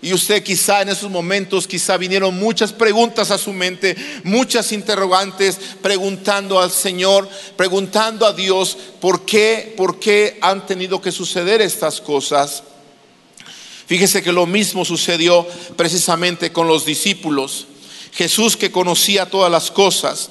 Y 0.00 0.12
usted 0.12 0.44
quizá 0.44 0.82
en 0.82 0.90
esos 0.90 1.10
momentos, 1.10 1.66
quizá 1.66 1.96
vinieron 1.96 2.38
muchas 2.38 2.72
preguntas 2.72 3.32
a 3.32 3.38
su 3.38 3.52
mente, 3.52 3.96
muchas 4.22 4.70
interrogantes, 4.70 5.58
preguntando 5.82 6.60
al 6.60 6.70
Señor, 6.70 7.28
preguntando 7.56 8.24
a 8.24 8.32
Dios, 8.32 8.76
¿por 9.00 9.24
qué, 9.24 9.74
por 9.76 9.98
qué 9.98 10.38
han 10.40 10.64
tenido 10.66 11.00
que 11.00 11.10
suceder 11.10 11.60
estas 11.60 12.00
cosas? 12.00 12.62
Fíjese 13.86 14.22
que 14.22 14.30
lo 14.30 14.46
mismo 14.46 14.84
sucedió 14.84 15.44
precisamente 15.76 16.52
con 16.52 16.68
los 16.68 16.84
discípulos. 16.84 17.66
Jesús 18.12 18.56
que 18.56 18.70
conocía 18.70 19.26
todas 19.26 19.50
las 19.50 19.72
cosas, 19.72 20.30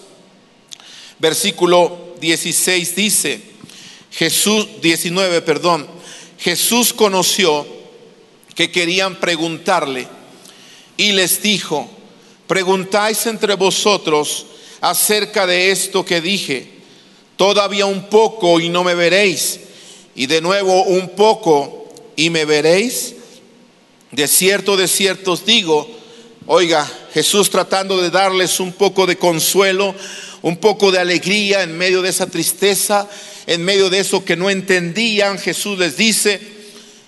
versículo 1.20 2.16
16 2.20 2.96
dice, 2.96 3.42
Jesús 4.12 4.68
19, 4.82 5.42
perdón, 5.42 5.88
Jesús 6.40 6.94
conoció 6.94 7.66
que 8.56 8.72
querían 8.72 9.20
preguntarle 9.20 10.08
y 10.98 11.12
les 11.12 11.42
dijo, 11.42 11.90
preguntáis 12.48 13.26
entre 13.28 13.56
vosotros 13.56 14.48
acerca 14.82 15.46
de 15.46 15.72
esto 15.72 16.06
que 16.06 16.22
dije, 16.22 16.68
todavía 17.36 17.86
un 17.86 18.10
poco 18.10 18.60
y 18.60 18.70
no 18.70 18.84
me 18.84 18.96
veréis, 18.96 19.60
y 20.16 20.26
de 20.26 20.42
nuevo 20.42 20.84
un 20.84 21.10
poco 21.10 21.94
y 22.16 22.30
me 22.30 22.46
veréis. 22.46 23.14
De 24.12 24.28
cierto, 24.28 24.76
de 24.78 24.88
cierto 24.88 25.34
os 25.34 25.46
digo, 25.46 25.88
oiga, 26.48 26.90
Jesús 27.14 27.50
tratando 27.50 28.02
de 28.02 28.10
darles 28.10 28.60
un 28.60 28.74
poco 28.74 29.06
de 29.06 29.18
consuelo, 29.18 29.94
un 30.42 30.58
poco 30.58 30.92
de 30.92 31.00
alegría 31.00 31.64
en 31.64 31.78
medio 31.78 32.02
de 32.02 32.10
esa 32.10 32.28
tristeza, 32.28 33.08
en 33.48 33.64
medio 33.64 33.90
de 33.90 34.00
eso 34.00 34.24
que 34.24 34.36
no 34.36 34.50
entendían. 34.50 35.40
Jesús 35.40 35.78
les 35.80 35.98
dice, 35.98 36.40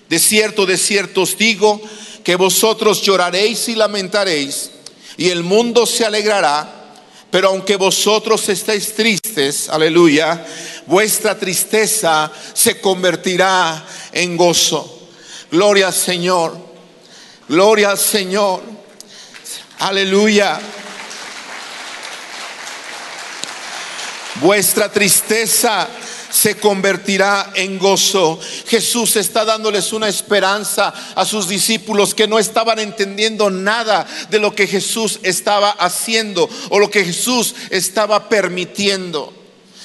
de 0.08 0.18
cierto, 0.18 0.66
de 0.66 0.76
cierto 0.76 1.22
os 1.22 1.36
digo, 1.36 1.80
que 2.24 2.36
vosotros 2.36 3.02
lloraréis 3.02 3.68
y 3.68 3.74
lamentaréis, 3.74 4.70
y 5.16 5.28
el 5.28 5.42
mundo 5.42 5.86
se 5.86 6.04
alegrará. 6.04 6.76
Pero 7.30 7.48
aunque 7.48 7.76
vosotros 7.76 8.48
estéis 8.48 8.94
tristes, 8.94 9.68
aleluya, 9.68 10.44
vuestra 10.86 11.38
tristeza 11.38 12.30
se 12.54 12.80
convertirá 12.80 13.86
en 14.12 14.36
gozo. 14.36 15.08
Gloria 15.52 15.88
al 15.88 15.94
Señor, 15.94 16.56
gloria 17.48 17.90
al 17.92 17.98
Señor, 17.98 18.62
aleluya. 19.78 20.60
Vuestra 24.40 24.90
tristeza 24.90 25.86
se 26.30 26.56
convertirá 26.56 27.52
en 27.54 27.78
gozo. 27.78 28.38
Jesús 28.66 29.16
está 29.16 29.44
dándoles 29.44 29.92
una 29.92 30.08
esperanza 30.08 30.94
a 31.14 31.24
sus 31.24 31.48
discípulos 31.48 32.14
que 32.14 32.28
no 32.28 32.38
estaban 32.38 32.78
entendiendo 32.78 33.50
nada 33.50 34.06
de 34.30 34.38
lo 34.38 34.54
que 34.54 34.66
Jesús 34.66 35.18
estaba 35.22 35.70
haciendo 35.70 36.48
o 36.70 36.78
lo 36.78 36.90
que 36.90 37.04
Jesús 37.04 37.54
estaba 37.70 38.28
permitiendo. 38.28 39.32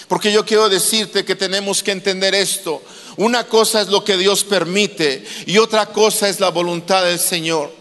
Porque 0.07 0.31
yo 0.31 0.45
quiero 0.45 0.69
decirte 0.69 1.25
que 1.25 1.35
tenemos 1.35 1.81
que 1.81 1.91
entender 1.91 2.35
esto. 2.35 2.81
Una 3.17 3.45
cosa 3.45 3.81
es 3.81 3.87
lo 3.87 4.03
que 4.03 4.17
Dios 4.17 4.43
permite 4.43 5.25
y 5.47 5.57
otra 5.57 5.87
cosa 5.87 6.29
es 6.29 6.39
la 6.39 6.49
voluntad 6.49 7.03
del 7.03 7.19
Señor. 7.19 7.73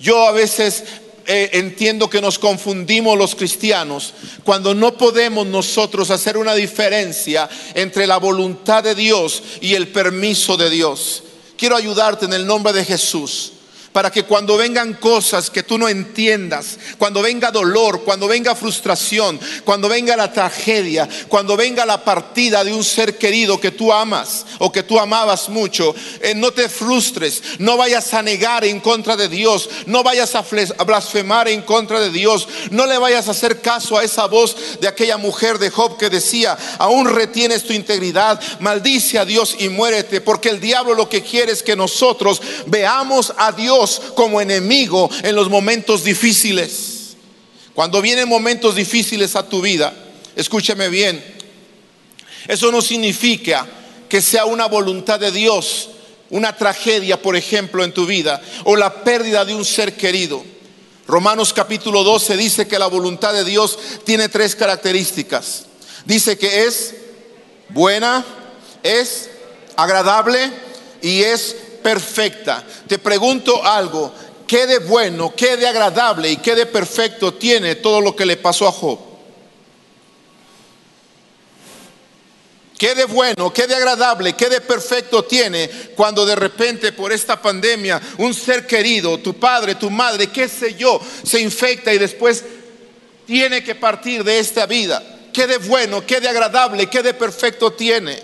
Yo 0.00 0.26
a 0.26 0.32
veces 0.32 0.84
eh, 1.32 1.50
entiendo 1.52 2.10
que 2.10 2.20
nos 2.20 2.40
confundimos 2.40 3.16
los 3.16 3.36
cristianos 3.36 4.14
cuando 4.42 4.74
no 4.74 4.96
podemos 4.96 5.46
nosotros 5.46 6.10
hacer 6.10 6.36
una 6.36 6.56
diferencia 6.56 7.48
entre 7.74 8.08
la 8.08 8.16
voluntad 8.16 8.82
de 8.82 8.96
Dios 8.96 9.40
y 9.60 9.74
el 9.74 9.86
permiso 9.86 10.56
de 10.56 10.70
Dios. 10.70 11.22
Quiero 11.56 11.76
ayudarte 11.76 12.24
en 12.24 12.32
el 12.32 12.44
nombre 12.44 12.72
de 12.72 12.84
Jesús 12.84 13.52
para 13.92 14.10
que 14.10 14.24
cuando 14.24 14.56
vengan 14.56 14.94
cosas 14.94 15.50
que 15.50 15.64
tú 15.64 15.76
no 15.76 15.88
entiendas, 15.88 16.78
cuando 16.96 17.22
venga 17.22 17.50
dolor, 17.50 18.02
cuando 18.04 18.28
venga 18.28 18.54
frustración, 18.54 19.40
cuando 19.64 19.88
venga 19.88 20.16
la 20.16 20.32
tragedia, 20.32 21.08
cuando 21.28 21.56
venga 21.56 21.84
la 21.84 22.04
partida 22.04 22.62
de 22.62 22.72
un 22.72 22.84
ser 22.84 23.18
querido 23.18 23.60
que 23.60 23.72
tú 23.72 23.92
amas 23.92 24.46
o 24.58 24.70
que 24.70 24.84
tú 24.84 24.98
amabas 25.00 25.48
mucho, 25.48 25.94
eh, 26.20 26.34
no 26.34 26.52
te 26.52 26.68
frustres, 26.68 27.42
no 27.58 27.76
vayas 27.76 28.14
a 28.14 28.22
negar 28.22 28.64
en 28.64 28.78
contra 28.78 29.16
de 29.16 29.28
Dios, 29.28 29.68
no 29.86 30.04
vayas 30.04 30.34
a 30.36 30.44
blasfemar 30.84 31.48
en 31.48 31.62
contra 31.62 31.98
de 31.98 32.10
Dios, 32.10 32.46
no 32.70 32.86
le 32.86 32.96
vayas 32.96 33.26
a 33.26 33.32
hacer 33.32 33.60
caso 33.60 33.98
a 33.98 34.04
esa 34.04 34.26
voz 34.26 34.56
de 34.80 34.86
aquella 34.86 35.16
mujer 35.16 35.58
de 35.58 35.70
Job 35.70 35.98
que 35.98 36.10
decía, 36.10 36.56
aún 36.78 37.08
retienes 37.08 37.64
tu 37.64 37.72
integridad, 37.72 38.40
maldice 38.60 39.18
a 39.18 39.24
Dios 39.24 39.56
y 39.58 39.68
muérete, 39.68 40.20
porque 40.20 40.50
el 40.50 40.60
diablo 40.60 40.94
lo 40.94 41.08
que 41.08 41.22
quiere 41.22 41.50
es 41.50 41.64
que 41.64 41.74
nosotros 41.74 42.40
veamos 42.66 43.32
a 43.36 43.50
Dios 43.50 43.79
como 44.14 44.40
enemigo 44.40 45.08
en 45.22 45.34
los 45.34 45.48
momentos 45.48 46.04
difíciles. 46.04 47.16
Cuando 47.74 48.02
vienen 48.02 48.28
momentos 48.28 48.74
difíciles 48.74 49.36
a 49.36 49.48
tu 49.48 49.62
vida, 49.62 49.94
escúchame 50.36 50.88
bien, 50.88 51.22
eso 52.48 52.70
no 52.72 52.82
significa 52.82 53.66
que 54.08 54.20
sea 54.20 54.44
una 54.44 54.66
voluntad 54.66 55.20
de 55.20 55.30
Dios, 55.30 55.90
una 56.30 56.56
tragedia, 56.56 57.22
por 57.22 57.36
ejemplo, 57.36 57.84
en 57.84 57.92
tu 57.92 58.06
vida, 58.06 58.42
o 58.64 58.76
la 58.76 59.04
pérdida 59.04 59.44
de 59.44 59.54
un 59.54 59.64
ser 59.64 59.96
querido. 59.96 60.44
Romanos 61.06 61.52
capítulo 61.52 62.04
12 62.04 62.36
dice 62.36 62.68
que 62.68 62.78
la 62.78 62.86
voluntad 62.86 63.32
de 63.32 63.44
Dios 63.44 63.78
tiene 64.04 64.28
tres 64.28 64.54
características. 64.54 65.66
Dice 66.04 66.38
que 66.38 66.64
es 66.64 66.94
buena, 67.68 68.24
es 68.82 69.30
agradable 69.76 70.52
y 71.02 71.22
es 71.22 71.56
perfecta. 71.82 72.64
Te 72.86 72.98
pregunto 72.98 73.64
algo, 73.64 74.12
¿qué 74.46 74.66
de 74.66 74.78
bueno, 74.78 75.34
qué 75.36 75.56
de 75.56 75.66
agradable 75.66 76.30
y 76.30 76.36
qué 76.38 76.54
de 76.54 76.66
perfecto 76.66 77.34
tiene 77.34 77.76
todo 77.76 78.00
lo 78.00 78.14
que 78.14 78.26
le 78.26 78.36
pasó 78.36 78.66
a 78.66 78.72
Job? 78.72 79.10
¿Qué 82.80 82.94
de 82.94 83.04
bueno, 83.04 83.52
qué 83.52 83.66
de 83.66 83.74
agradable, 83.74 84.32
qué 84.32 84.48
de 84.48 84.62
perfecto 84.62 85.22
tiene 85.22 85.68
cuando 85.94 86.24
de 86.24 86.34
repente 86.34 86.92
por 86.92 87.12
esta 87.12 87.42
pandemia 87.42 88.00
un 88.16 88.32
ser 88.32 88.66
querido, 88.66 89.18
tu 89.18 89.34
padre, 89.34 89.74
tu 89.74 89.90
madre, 89.90 90.28
qué 90.28 90.48
sé 90.48 90.74
yo, 90.76 90.98
se 91.22 91.42
infecta 91.42 91.92
y 91.92 91.98
después 91.98 92.42
tiene 93.26 93.62
que 93.62 93.74
partir 93.74 94.24
de 94.24 94.38
esta 94.38 94.64
vida? 94.64 95.02
¿Qué 95.30 95.46
de 95.46 95.58
bueno, 95.58 96.06
qué 96.06 96.20
de 96.20 96.28
agradable, 96.30 96.88
qué 96.88 97.02
de 97.02 97.12
perfecto 97.12 97.70
tiene? 97.74 98.18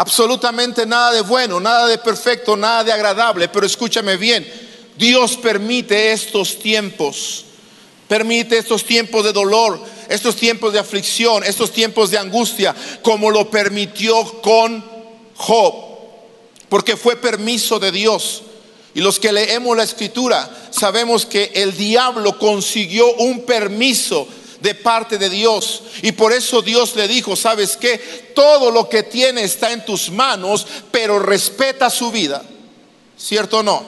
Absolutamente 0.00 0.86
nada 0.86 1.12
de 1.12 1.20
bueno, 1.20 1.60
nada 1.60 1.86
de 1.86 1.98
perfecto, 1.98 2.56
nada 2.56 2.82
de 2.82 2.90
agradable. 2.90 3.48
Pero 3.48 3.66
escúchame 3.66 4.16
bien, 4.16 4.50
Dios 4.96 5.36
permite 5.36 6.12
estos 6.12 6.58
tiempos. 6.58 7.44
Permite 8.08 8.56
estos 8.56 8.82
tiempos 8.82 9.24
de 9.24 9.34
dolor, 9.34 9.78
estos 10.08 10.36
tiempos 10.36 10.72
de 10.72 10.78
aflicción, 10.78 11.44
estos 11.44 11.70
tiempos 11.70 12.10
de 12.10 12.16
angustia, 12.16 12.74
como 13.02 13.30
lo 13.30 13.50
permitió 13.50 14.40
con 14.40 14.82
Job. 15.36 15.74
Porque 16.70 16.96
fue 16.96 17.16
permiso 17.16 17.78
de 17.78 17.92
Dios. 17.92 18.44
Y 18.94 19.02
los 19.02 19.20
que 19.20 19.32
leemos 19.32 19.76
la 19.76 19.82
escritura 19.82 20.48
sabemos 20.70 21.26
que 21.26 21.52
el 21.56 21.76
diablo 21.76 22.38
consiguió 22.38 23.12
un 23.16 23.44
permiso 23.44 24.26
de 24.60 24.74
parte 24.74 25.18
de 25.18 25.28
Dios. 25.28 25.82
Y 26.02 26.12
por 26.12 26.32
eso 26.32 26.62
Dios 26.62 26.94
le 26.96 27.08
dijo, 27.08 27.36
¿sabes 27.36 27.76
qué? 27.76 28.32
Todo 28.34 28.70
lo 28.70 28.88
que 28.88 29.02
tiene 29.02 29.42
está 29.42 29.72
en 29.72 29.84
tus 29.84 30.10
manos, 30.10 30.66
pero 30.90 31.18
respeta 31.18 31.90
su 31.90 32.10
vida. 32.10 32.42
¿Cierto 33.16 33.58
o 33.58 33.62
no? 33.62 33.84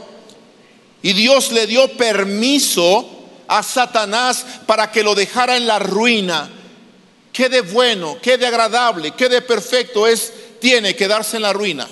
Y 1.03 1.13
Dios 1.15 1.53
le 1.53 1.67
dio 1.67 1.89
permiso 1.97 3.09
a 3.49 3.63
Satanás 3.63 4.45
para 4.67 4.91
que 4.91 5.03
lo 5.03 5.15
dejara 5.15 5.57
en 5.57 5.67
la 5.67 5.79
ruina. 5.79 6.51
¿Qué 7.33 7.49
de 7.49 7.63
bueno, 7.63 8.19
qué 8.23 8.37
de 8.37 8.47
agradable, 8.47 9.13
qué 9.13 9.29
de 9.29 9.41
perfecto 9.41 10.07
es 10.07 10.33
tiene 10.61 10.95
que 10.95 11.09
darse 11.09 11.37
en 11.37 11.43
la 11.43 11.53
ruina? 11.53 11.89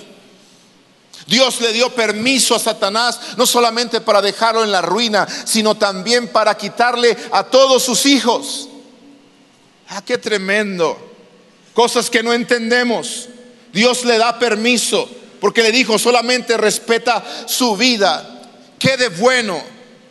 Dios 1.27 1.61
le 1.61 1.71
dio 1.71 1.89
permiso 1.93 2.55
a 2.55 2.59
Satanás 2.59 3.19
no 3.37 3.45
solamente 3.45 4.01
para 4.01 4.21
dejarlo 4.21 4.63
en 4.63 4.71
la 4.71 4.81
ruina, 4.81 5.27
sino 5.45 5.75
también 5.75 6.27
para 6.27 6.57
quitarle 6.57 7.17
a 7.31 7.43
todos 7.43 7.83
sus 7.83 8.05
hijos. 8.05 8.67
Ah, 9.93 10.01
qué 10.05 10.17
tremendo. 10.17 10.97
Cosas 11.73 12.09
que 12.09 12.23
no 12.23 12.33
entendemos. 12.33 13.27
Dios 13.73 14.05
le 14.05 14.17
da 14.17 14.39
permiso 14.39 15.09
porque 15.41 15.61
le 15.61 15.71
dijo 15.73 15.99
solamente 15.99 16.55
respeta 16.55 17.21
su 17.45 17.75
vida. 17.75 18.41
Qué 18.79 18.95
de 18.95 19.09
bueno, 19.09 19.61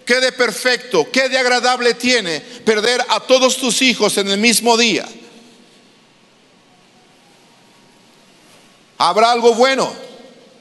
qué 0.04 0.20
de 0.20 0.32
perfecto, 0.32 1.10
qué 1.10 1.30
de 1.30 1.38
agradable 1.38 1.94
tiene 1.94 2.40
perder 2.40 3.02
a 3.08 3.20
todos 3.20 3.56
tus 3.56 3.80
hijos 3.80 4.18
en 4.18 4.28
el 4.28 4.38
mismo 4.38 4.76
día. 4.76 5.08
¿Habrá 8.98 9.32
algo 9.32 9.54
bueno? 9.54 9.90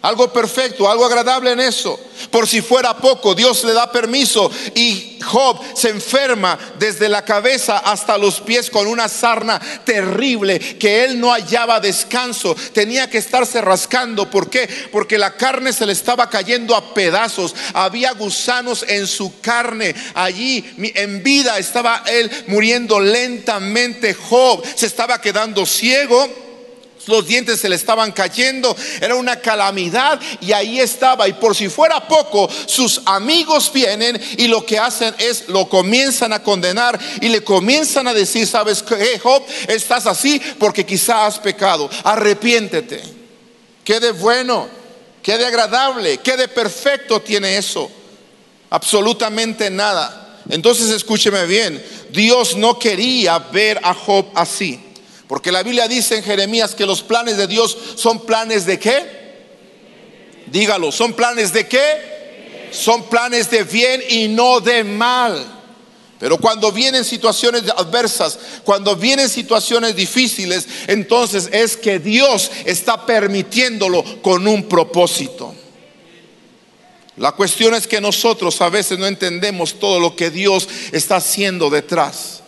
Algo 0.02 0.32
perfecto, 0.32 0.90
algo 0.90 1.06
agradable 1.06 1.52
en 1.52 1.60
eso. 1.60 2.00
Por 2.32 2.48
si 2.48 2.62
fuera 2.62 2.96
poco, 2.96 3.36
Dios 3.36 3.66
le 3.66 3.74
da 3.74 3.92
permiso 3.92 4.50
y 4.74 5.20
Job 5.22 5.60
se 5.76 5.90
enferma 5.90 6.58
desde 6.78 7.10
la 7.10 7.26
cabeza 7.26 7.80
hasta 7.80 8.18
los 8.18 8.40
pies 8.40 8.70
con 8.70 8.88
una 8.88 9.10
sarna 9.10 9.60
terrible 9.84 10.58
que 10.60 11.04
él 11.04 11.20
no 11.20 11.32
hallaba 11.32 11.82
descanso. 11.82 12.56
Tenía 12.74 13.10
que 13.10 13.18
estarse 13.18 13.60
rascando. 13.60 14.30
¿Por 14.30 14.50
qué? 14.50 14.70
Porque 14.92 15.18
la 15.18 15.36
carne 15.36 15.74
se 15.74 15.86
le 15.86 15.92
estaba 15.92 16.30
cayendo 16.30 16.76
a 16.76 16.94
pedazos. 16.94 17.54
Había 17.74 18.14
gusanos 18.14 18.86
en 18.88 19.06
su 19.06 19.42
carne. 19.42 19.94
Allí 20.14 20.64
en 20.96 21.24
vida 21.24 21.58
estaba 21.58 22.04
él 22.08 22.32
muriendo 22.48 23.02
lentamente. 23.02 24.14
Job 24.14 24.64
se 24.76 24.86
estaba 24.86 25.20
quedando 25.20 25.66
ciego 25.66 26.49
los 27.10 27.26
dientes 27.26 27.60
se 27.60 27.68
le 27.68 27.76
estaban 27.76 28.12
cayendo, 28.12 28.76
era 29.02 29.16
una 29.16 29.40
calamidad 29.42 30.20
y 30.42 30.54
ahí 30.54 30.80
estaba. 30.80 31.28
Y 31.28 31.34
por 31.34 31.56
si 31.56 31.68
fuera 31.70 32.08
poco, 32.08 32.50
sus 32.66 33.02
amigos 33.06 33.72
vienen 33.74 34.20
y 34.38 34.48
lo 34.48 34.66
que 34.66 34.80
hacen 34.80 35.14
es 35.18 35.50
lo 35.50 35.68
comienzan 35.68 36.34
a 36.34 36.44
condenar 36.44 37.00
y 37.22 37.30
le 37.30 37.44
comienzan 37.44 38.08
a 38.08 38.14
decir, 38.14 38.48
sabes 38.48 38.82
que 38.84 39.20
Job, 39.20 39.44
estás 39.68 40.06
así 40.06 40.42
porque 40.58 40.86
quizás 40.86 41.10
has 41.10 41.40
pecado, 41.40 41.90
arrepiéntete. 42.04 43.02
Qué 43.84 44.00
de 44.00 44.12
bueno, 44.12 44.70
qué 45.24 45.38
de 45.38 45.46
agradable, 45.46 46.20
qué 46.20 46.38
de 46.38 46.48
perfecto 46.48 47.22
tiene 47.22 47.58
eso. 47.58 47.90
Absolutamente 48.70 49.70
nada. 49.70 50.42
Entonces 50.50 50.90
escúcheme 50.90 51.46
bien, 51.46 51.84
Dios 52.12 52.56
no 52.56 52.78
quería 52.80 53.40
ver 53.40 53.80
a 53.84 53.94
Job 53.94 54.28
así. 54.36 54.80
Porque 55.30 55.52
la 55.52 55.62
Biblia 55.62 55.88
dice 55.88 56.18
en 56.18 56.24
Jeremías 56.24 56.74
que 56.74 56.88
los 56.88 57.04
planes 57.04 57.38
de 57.38 57.46
Dios 57.46 57.78
son 57.94 58.26
planes 58.26 58.66
de 58.66 58.80
qué? 58.80 59.06
Dígalo, 60.48 60.92
¿son 60.92 61.14
planes 61.14 61.54
de 61.54 61.68
qué? 61.68 62.70
Son 62.72 63.04
planes 63.10 63.48
de 63.52 63.64
bien 63.64 64.02
y 64.10 64.28
no 64.28 64.60
de 64.60 64.84
mal. 64.84 65.46
Pero 66.18 66.40
cuando 66.40 66.72
vienen 66.72 67.06
situaciones 67.06 67.62
adversas, 67.78 68.40
cuando 68.64 68.96
vienen 68.96 69.30
situaciones 69.30 69.96
difíciles, 69.96 70.68
entonces 70.88 71.48
es 71.52 71.78
que 71.78 72.00
Dios 72.00 72.50
está 72.66 73.06
permitiéndolo 73.06 74.04
con 74.24 74.48
un 74.48 74.64
propósito. 74.64 75.54
La 77.18 77.34
cuestión 77.34 77.76
es 77.76 77.86
que 77.86 78.02
nosotros 78.02 78.60
a 78.62 78.70
veces 78.70 78.98
no 78.98 79.06
entendemos 79.06 79.76
todo 79.76 80.00
lo 80.00 80.16
que 80.16 80.32
Dios 80.32 80.68
está 80.92 81.18
haciendo 81.18 81.70
detrás. 81.70 82.39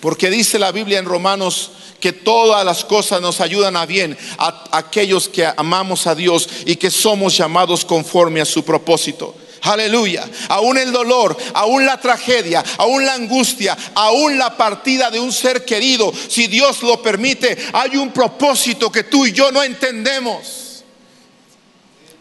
Porque 0.00 0.30
dice 0.30 0.58
la 0.58 0.72
Biblia 0.72 0.98
en 0.98 1.04
Romanos 1.04 1.70
que 2.00 2.12
todas 2.12 2.64
las 2.64 2.84
cosas 2.84 3.20
nos 3.20 3.40
ayudan 3.40 3.76
a 3.76 3.86
bien 3.86 4.16
a 4.38 4.64
aquellos 4.72 5.28
que 5.28 5.46
amamos 5.56 6.06
a 6.06 6.14
Dios 6.14 6.48
y 6.64 6.76
que 6.76 6.90
somos 6.90 7.36
llamados 7.36 7.84
conforme 7.84 8.40
a 8.40 8.46
su 8.46 8.64
propósito. 8.64 9.34
Aleluya. 9.62 10.26
Aún 10.48 10.78
el 10.78 10.90
dolor, 10.90 11.36
aún 11.52 11.84
la 11.84 12.00
tragedia, 12.00 12.64
aún 12.78 13.04
la 13.04 13.14
angustia, 13.14 13.76
aún 13.94 14.38
la 14.38 14.56
partida 14.56 15.10
de 15.10 15.20
un 15.20 15.32
ser 15.32 15.66
querido, 15.66 16.12
si 16.28 16.46
Dios 16.46 16.82
lo 16.82 17.02
permite, 17.02 17.58
hay 17.74 17.96
un 17.96 18.10
propósito 18.10 18.90
que 18.90 19.04
tú 19.04 19.26
y 19.26 19.32
yo 19.32 19.52
no 19.52 19.62
entendemos 19.62 20.59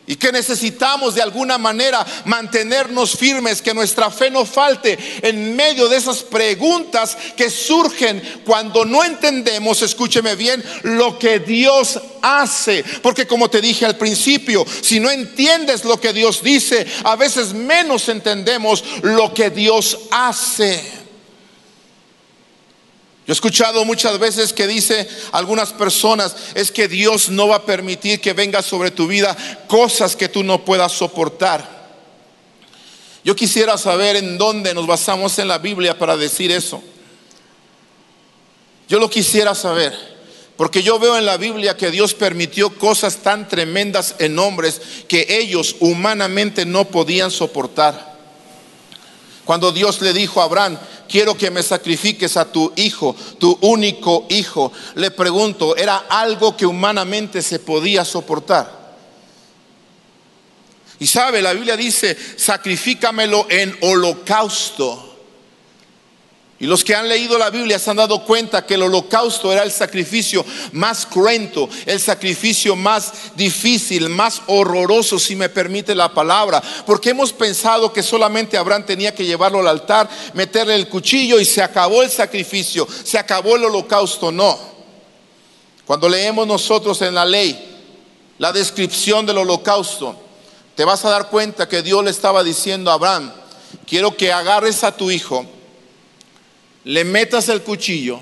y 0.10 0.16
que 0.16 0.32
necesitamos 0.32 1.14
de 1.14 1.22
alguna 1.22 1.60
manera 1.60 2.04
mantenernos 2.26 3.16
firmes, 3.16 3.62
que 3.62 3.76
nuestra 3.76 4.10
fe 4.10 4.32
no 4.32 4.44
falte 4.44 4.98
en 5.22 5.56
medio 5.56 5.88
de 5.88 5.98
esas 5.98 6.24
preguntas 6.24 7.16
que 7.38 7.52
surgen 7.52 8.42
cuando 8.44 8.86
no 8.86 9.04
entendemos, 9.04 9.84
escúcheme 9.84 10.34
bien, 10.34 10.64
lo 10.82 11.20
que 11.20 11.38
Dios 11.38 12.02
hace. 12.24 12.84
Porque 13.04 13.28
como 13.28 13.52
te 13.52 13.62
dije 13.62 13.86
al 13.86 13.98
principio, 13.98 14.66
si 14.82 15.00
no 15.00 15.12
entiendes 15.12 15.86
lo 15.86 16.02
que 16.02 16.12
Dios 16.12 16.42
dice, 16.42 16.88
a 17.04 17.16
veces 17.16 17.54
menos 17.54 18.10
entendemos 18.10 18.84
lo 19.04 19.32
que 19.32 19.52
Dios 19.52 19.96
hace. 20.10 21.09
Yo 23.30 23.34
he 23.34 23.36
escuchado 23.36 23.86
muchas 23.86 24.18
veces 24.18 24.54
que 24.54 24.66
dice 24.66 25.08
algunas 25.32 25.72
personas, 25.72 26.36
es 26.56 26.72
que 26.72 26.88
Dios 26.88 27.30
no 27.30 27.48
va 27.48 27.58
a 27.58 27.64
permitir 27.64 28.20
que 28.20 28.34
venga 28.34 28.64
sobre 28.64 28.90
tu 28.90 29.06
vida 29.06 29.38
cosas 29.68 30.16
que 30.16 30.30
tú 30.30 30.42
no 30.42 30.66
puedas 30.66 30.94
soportar. 30.94 31.64
Yo 33.24 33.36
quisiera 33.36 33.78
saber 33.78 34.16
en 34.16 34.40
dónde 34.40 34.74
nos 34.74 34.88
basamos 34.88 35.38
en 35.38 35.48
la 35.48 35.60
Biblia 35.60 35.96
para 36.00 36.18
decir 36.18 36.52
eso. 36.52 36.82
Yo 38.88 39.00
lo 39.00 39.12
quisiera 39.12 39.54
saber, 39.54 39.96
porque 40.58 40.82
yo 40.82 40.98
veo 40.98 41.16
en 41.16 41.28
la 41.28 41.38
Biblia 41.38 41.78
que 41.78 41.92
Dios 41.92 42.16
permitió 42.16 42.80
cosas 42.80 43.18
tan 43.18 43.48
tremendas 43.48 44.16
en 44.18 44.40
hombres 44.40 44.82
que 45.08 45.28
ellos 45.30 45.76
humanamente 45.82 46.66
no 46.66 46.86
podían 46.86 47.30
soportar. 47.30 48.10
Cuando 49.46 49.72
Dios 49.72 50.02
le 50.02 50.14
dijo 50.14 50.42
a 50.42 50.46
Abraham, 50.46 50.80
quiero 51.10 51.36
que 51.36 51.52
me 51.52 51.64
sacrifiques 51.64 52.38
a 52.38 52.50
tu 52.50 52.72
hijo, 52.76 53.16
tu 53.40 53.58
único 53.62 54.26
hijo. 54.30 54.72
Le 54.96 55.12
pregunto, 55.12 55.76
¿era 55.76 55.98
algo 56.10 56.56
que 56.56 56.66
humanamente 56.66 57.42
se 57.42 57.60
podía 57.60 58.06
soportar? 58.06 58.80
Y 61.00 61.08
sabe, 61.08 61.42
la 61.42 61.54
Biblia 61.54 61.76
dice, 61.76 62.16
sacrifícamelo 62.38 63.48
en 63.50 63.76
holocausto. 63.82 65.09
Y 66.62 66.66
los 66.66 66.84
que 66.84 66.94
han 66.94 67.08
leído 67.08 67.38
la 67.38 67.50
Biblia 67.50 67.80
se 67.80 67.90
han 67.90 67.96
dado 67.96 68.26
cuenta 68.26 68.66
que 68.66 68.74
el 68.74 68.84
holocausto 68.84 69.54
era 69.54 69.64
el 69.64 69.72
sacrificio 69.72 70.46
más 70.74 71.06
cruento, 71.06 71.70
el 71.86 72.02
sacrificio 72.02 72.76
más 72.76 73.14
difícil, 73.36 74.10
más 74.10 74.42
horroroso, 74.48 75.18
si 75.18 75.38
me 75.38 75.48
permite 75.48 75.96
la 75.96 76.14
palabra. 76.14 76.62
Porque 76.86 77.12
hemos 77.12 77.32
pensado 77.32 77.94
que 77.94 78.04
solamente 78.04 78.58
Abraham 78.58 78.86
tenía 78.86 79.16
que 79.16 79.26
llevarlo 79.26 79.60
al 79.60 79.70
altar, 79.70 80.10
meterle 80.34 80.76
el 80.76 80.90
cuchillo 80.90 81.40
y 81.40 81.46
se 81.46 81.64
acabó 81.64 82.04
el 82.04 82.12
sacrificio, 82.12 82.86
se 83.06 83.18
acabó 83.18 83.56
el 83.56 83.64
holocausto. 83.64 84.30
No. 84.30 84.60
Cuando 85.86 86.10
leemos 86.10 86.46
nosotros 86.46 87.02
en 87.04 87.16
la 87.16 87.24
ley 87.24 87.68
la 88.38 88.52
descripción 88.52 89.26
del 89.26 89.38
holocausto, 89.38 90.14
te 90.76 90.84
vas 90.84 91.06
a 91.06 91.10
dar 91.10 91.30
cuenta 91.30 91.70
que 91.70 91.82
Dios 91.82 92.04
le 92.04 92.12
estaba 92.12 92.44
diciendo 92.44 92.92
a 92.92 92.96
Abraham, 92.96 93.32
quiero 93.88 94.18
que 94.18 94.34
agarres 94.34 94.84
a 94.84 94.92
tu 94.92 95.10
hijo 95.10 95.46
le 96.84 97.04
metas 97.04 97.50
el 97.50 97.62
cuchillo, 97.62 98.22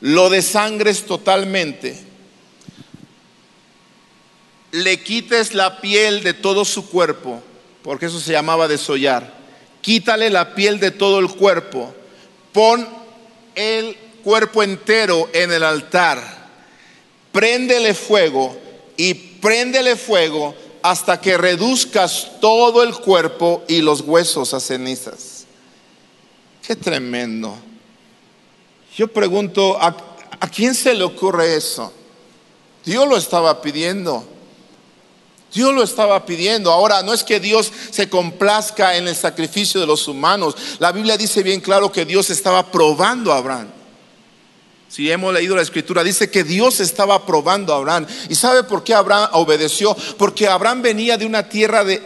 lo 0.00 0.30
desangres 0.30 1.04
totalmente, 1.06 1.98
le 4.72 5.02
quites 5.02 5.54
la 5.54 5.80
piel 5.80 6.22
de 6.22 6.34
todo 6.34 6.64
su 6.64 6.88
cuerpo, 6.88 7.42
porque 7.82 8.06
eso 8.06 8.20
se 8.20 8.32
llamaba 8.32 8.68
desollar, 8.68 9.34
quítale 9.80 10.30
la 10.30 10.54
piel 10.54 10.80
de 10.80 10.90
todo 10.90 11.18
el 11.18 11.28
cuerpo, 11.28 11.94
pon 12.52 12.88
el 13.54 13.96
cuerpo 14.22 14.62
entero 14.62 15.28
en 15.32 15.52
el 15.52 15.62
altar 15.62 16.40
préndele 17.32 17.94
fuego 17.94 18.56
y 18.96 19.14
préndele 19.14 19.96
fuego 19.96 20.54
hasta 20.82 21.20
que 21.20 21.36
reduzcas 21.36 22.32
todo 22.40 22.82
el 22.82 22.94
cuerpo 22.94 23.62
y 23.68 23.82
los 23.82 24.00
huesos 24.00 24.54
a 24.54 24.60
cenizas. 24.60 25.39
Qué 26.70 26.76
tremendo. 26.76 27.58
Yo 28.96 29.08
pregunto, 29.08 29.76
¿a, 29.82 29.88
¿a 30.38 30.48
quién 30.48 30.72
se 30.76 30.94
le 30.94 31.02
ocurre 31.02 31.56
eso? 31.56 31.92
Dios 32.84 33.08
lo 33.08 33.16
estaba 33.16 33.60
pidiendo. 33.60 34.24
Dios 35.52 35.74
lo 35.74 35.82
estaba 35.82 36.24
pidiendo. 36.24 36.70
Ahora, 36.70 37.02
no 37.02 37.12
es 37.12 37.24
que 37.24 37.40
Dios 37.40 37.72
se 37.90 38.08
complazca 38.08 38.96
en 38.96 39.08
el 39.08 39.16
sacrificio 39.16 39.80
de 39.80 39.86
los 39.88 40.06
humanos. 40.06 40.54
La 40.78 40.92
Biblia 40.92 41.16
dice 41.16 41.42
bien 41.42 41.60
claro 41.60 41.90
que 41.90 42.04
Dios 42.04 42.30
estaba 42.30 42.70
probando 42.70 43.32
a 43.32 43.38
Abraham. 43.38 43.79
Si 44.90 45.08
hemos 45.08 45.32
leído 45.32 45.54
la 45.54 45.62
escritura, 45.62 46.02
dice 46.02 46.30
que 46.30 46.42
Dios 46.42 46.80
estaba 46.80 47.24
probando 47.24 47.72
a 47.72 47.76
Abraham. 47.76 48.08
¿Y 48.28 48.34
sabe 48.34 48.64
por 48.64 48.82
qué 48.82 48.92
Abraham 48.92 49.30
obedeció? 49.34 49.96
Porque 50.18 50.48
Abraham 50.48 50.82
venía 50.82 51.16
de 51.16 51.26
una 51.26 51.48
tierra 51.48 51.84
de, 51.84 51.96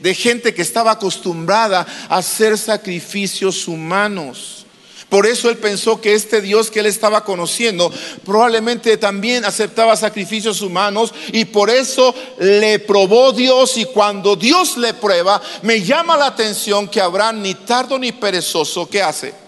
de 0.00 0.14
gente 0.14 0.52
que 0.52 0.62
estaba 0.62 0.90
acostumbrada 0.90 1.86
a 2.08 2.16
hacer 2.16 2.58
sacrificios 2.58 3.68
humanos. 3.68 4.66
Por 5.08 5.24
eso 5.24 5.50
él 5.50 5.58
pensó 5.58 6.00
que 6.00 6.14
este 6.14 6.40
Dios 6.40 6.68
que 6.70 6.80
él 6.80 6.86
estaba 6.86 7.22
conociendo 7.22 7.92
probablemente 8.24 8.96
también 8.96 9.44
aceptaba 9.44 9.94
sacrificios 9.94 10.62
humanos 10.62 11.12
y 11.32 11.44
por 11.44 11.68
eso 11.68 12.14
le 12.38 12.78
probó 12.78 13.30
Dios 13.32 13.76
y 13.76 13.84
cuando 13.84 14.34
Dios 14.36 14.78
le 14.78 14.94
prueba, 14.94 15.40
me 15.60 15.82
llama 15.82 16.16
la 16.16 16.28
atención 16.28 16.88
que 16.88 17.00
Abraham 17.00 17.42
ni 17.42 17.54
tardo 17.54 17.98
ni 17.98 18.10
perezoso, 18.10 18.88
¿qué 18.88 19.02
hace? 19.02 19.41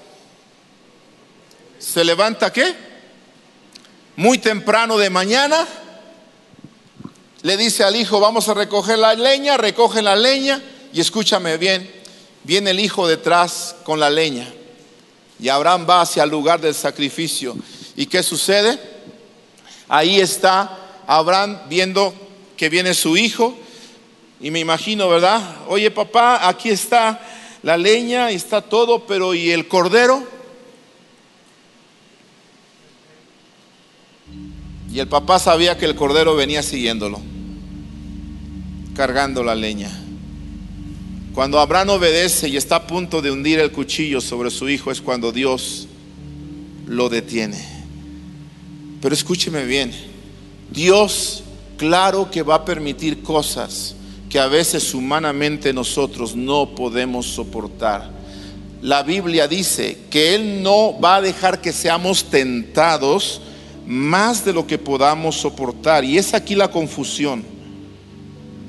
Se 1.84 2.02
levanta 2.02 2.52
qué? 2.52 2.74
Muy 4.16 4.38
temprano 4.38 4.96
de 4.96 5.10
mañana, 5.10 5.66
le 7.42 7.56
dice 7.58 7.84
al 7.84 7.94
hijo, 7.94 8.20
vamos 8.20 8.48
a 8.48 8.54
recoger 8.54 8.98
la 8.98 9.14
leña, 9.14 9.58
recoge 9.58 10.00
la 10.00 10.16
leña 10.16 10.62
y 10.94 11.00
escúchame 11.00 11.58
bien, 11.58 11.88
viene 12.42 12.70
el 12.70 12.80
hijo 12.80 13.06
detrás 13.06 13.76
con 13.84 14.00
la 14.00 14.08
leña. 14.08 14.50
Y 15.38 15.50
Abraham 15.50 15.86
va 15.88 16.00
hacia 16.00 16.22
el 16.22 16.30
lugar 16.30 16.60
del 16.60 16.74
sacrificio. 16.74 17.54
¿Y 17.96 18.06
qué 18.06 18.22
sucede? 18.22 18.78
Ahí 19.86 20.20
está 20.20 21.02
Abraham 21.06 21.60
viendo 21.68 22.14
que 22.56 22.70
viene 22.70 22.94
su 22.94 23.16
hijo. 23.16 23.54
Y 24.40 24.50
me 24.50 24.60
imagino, 24.60 25.08
¿verdad? 25.08 25.56
Oye 25.68 25.90
papá, 25.90 26.48
aquí 26.48 26.70
está 26.70 27.20
la 27.62 27.76
leña, 27.76 28.30
está 28.30 28.62
todo, 28.62 29.06
pero 29.06 29.34
¿y 29.34 29.50
el 29.50 29.68
cordero? 29.68 30.33
Y 34.94 35.00
el 35.00 35.08
papá 35.08 35.40
sabía 35.40 35.76
que 35.76 35.86
el 35.86 35.96
cordero 35.96 36.36
venía 36.36 36.62
siguiéndolo, 36.62 37.20
cargando 38.94 39.42
la 39.42 39.56
leña. 39.56 39.90
Cuando 41.34 41.58
Abraham 41.58 41.90
obedece 41.90 42.48
y 42.48 42.56
está 42.56 42.76
a 42.76 42.86
punto 42.86 43.20
de 43.20 43.32
hundir 43.32 43.58
el 43.58 43.72
cuchillo 43.72 44.20
sobre 44.20 44.52
su 44.52 44.68
hijo 44.68 44.92
es 44.92 45.00
cuando 45.00 45.32
Dios 45.32 45.88
lo 46.86 47.08
detiene. 47.08 47.60
Pero 49.02 49.16
escúcheme 49.16 49.64
bien, 49.64 49.90
Dios 50.70 51.42
claro 51.76 52.30
que 52.30 52.44
va 52.44 52.54
a 52.54 52.64
permitir 52.64 53.20
cosas 53.20 53.96
que 54.30 54.38
a 54.38 54.46
veces 54.46 54.94
humanamente 54.94 55.72
nosotros 55.72 56.36
no 56.36 56.72
podemos 56.76 57.26
soportar. 57.26 58.12
La 58.80 59.02
Biblia 59.02 59.48
dice 59.48 59.98
que 60.08 60.36
Él 60.36 60.62
no 60.62 61.00
va 61.00 61.16
a 61.16 61.20
dejar 61.20 61.60
que 61.60 61.72
seamos 61.72 62.26
tentados 62.26 63.40
más 63.86 64.44
de 64.44 64.52
lo 64.52 64.66
que 64.66 64.78
podamos 64.78 65.36
soportar. 65.36 66.04
Y 66.04 66.18
es 66.18 66.34
aquí 66.34 66.54
la 66.54 66.70
confusión. 66.70 67.54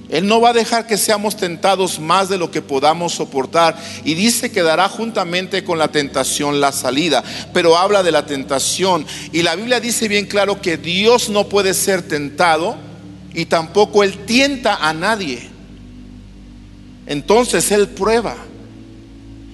Él 0.10 0.28
no 0.28 0.40
va 0.40 0.50
a 0.50 0.54
dejar 0.54 0.86
que 0.86 0.98
seamos 0.98 1.36
tentados 1.36 2.00
más 2.00 2.30
de 2.30 2.38
lo 2.38 2.52
que 2.52 2.62
podamos 2.62 3.14
soportar. 3.14 3.76
Y 4.04 4.14
dice 4.14 4.52
que 4.52 4.62
dará 4.62 4.88
juntamente 4.88 5.64
con 5.64 5.80
la 5.80 5.88
tentación 5.88 6.62
la 6.62 6.72
salida. 6.72 7.24
Pero 7.54 7.78
habla 7.78 8.04
de 8.04 8.12
la 8.12 8.26
tentación. 8.26 9.06
Y 9.32 9.42
la 9.42 9.56
Biblia 9.56 9.80
dice 9.80 10.08
bien 10.08 10.28
claro 10.28 10.62
que 10.62 10.78
Dios 10.78 11.30
no 11.30 11.50
puede 11.50 11.74
ser 11.74 12.04
tentado 12.04 12.76
y 13.34 13.46
tampoco 13.46 14.04
Él 14.04 14.26
tienta 14.26 14.76
a 14.76 14.94
nadie. 14.94 15.50
Entonces 17.08 17.72
Él 17.72 17.90
prueba. 17.90 18.36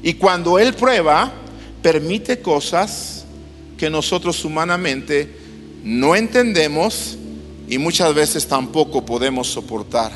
Y 0.04 0.16
cuando 0.16 0.60
Él 0.60 0.74
prueba, 0.74 1.32
permite 1.82 2.42
cosas 2.42 3.26
que 3.78 3.90
nosotros 3.90 4.44
humanamente 4.46 5.41
no 5.84 6.16
entendemos 6.16 7.18
y 7.68 7.78
muchas 7.78 8.14
veces 8.14 8.48
tampoco 8.48 9.06
podemos 9.06 9.48
soportar. 9.48 10.12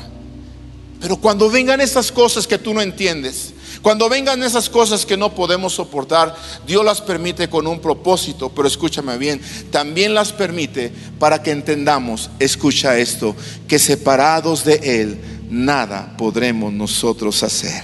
Pero 1.00 1.16
cuando 1.16 1.50
vengan 1.50 1.80
esas 1.80 2.10
cosas 2.10 2.46
que 2.46 2.58
tú 2.58 2.72
no 2.72 2.80
entiendes, 2.80 3.52
cuando 3.82 4.08
vengan 4.08 4.42
esas 4.42 4.68
cosas 4.68 5.06
que 5.06 5.16
no 5.16 5.34
podemos 5.34 5.74
soportar, 5.74 6.34
Dios 6.66 6.84
las 6.84 7.00
permite 7.00 7.48
con 7.48 7.66
un 7.66 7.80
propósito, 7.80 8.50
pero 8.50 8.66
escúchame 8.66 9.16
bien, 9.18 9.40
también 9.70 10.14
las 10.14 10.32
permite 10.32 10.92
para 11.18 11.42
que 11.42 11.50
entendamos, 11.50 12.30
escucha 12.38 12.98
esto, 12.98 13.36
que 13.68 13.78
separados 13.78 14.64
de 14.64 14.80
Él, 14.82 15.20
nada 15.50 16.16
podremos 16.16 16.72
nosotros 16.72 17.42
hacer. 17.42 17.82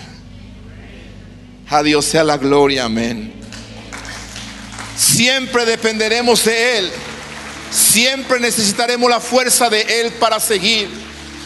A 1.68 1.82
Dios 1.82 2.04
sea 2.04 2.24
la 2.24 2.36
gloria, 2.36 2.84
amén. 2.84 3.32
Siempre 4.96 5.64
dependeremos 5.64 6.44
de 6.44 6.78
Él, 6.78 6.90
siempre 7.72 8.38
necesitaremos 8.38 9.10
la 9.10 9.20
fuerza 9.20 9.68
de 9.68 9.80
Él 10.00 10.12
para 10.12 10.38
seguir. 10.38 10.88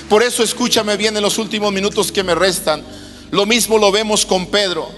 Por 0.09 0.23
eso 0.23 0.43
escúchame 0.43 0.97
bien 0.97 1.17
en 1.17 1.23
los 1.23 1.39
últimos 1.39 1.73
minutos 1.73 2.13
que 2.13 2.23
me 2.23 2.35
restan. 2.35 2.85
Lo 3.31 3.47
mismo 3.47 3.79
lo 3.79 3.91
vemos 3.91 4.25
con 4.25 4.47
Pedro. 4.47 4.89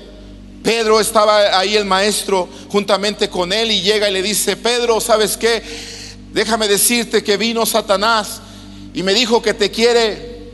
Pedro 0.62 1.00
estaba 1.00 1.58
ahí 1.58 1.76
el 1.76 1.84
maestro 1.84 2.48
juntamente 2.68 3.30
con 3.30 3.52
él 3.52 3.70
y 3.70 3.80
llega 3.80 4.10
y 4.10 4.12
le 4.12 4.22
dice, 4.22 4.56
Pedro, 4.56 5.00
¿sabes 5.00 5.36
qué? 5.36 5.62
Déjame 6.32 6.68
decirte 6.68 7.24
que 7.24 7.38
vino 7.38 7.64
Satanás 7.64 8.40
y 8.92 9.02
me 9.02 9.14
dijo 9.14 9.40
que 9.40 9.54
te 9.54 9.70
quiere, 9.70 10.50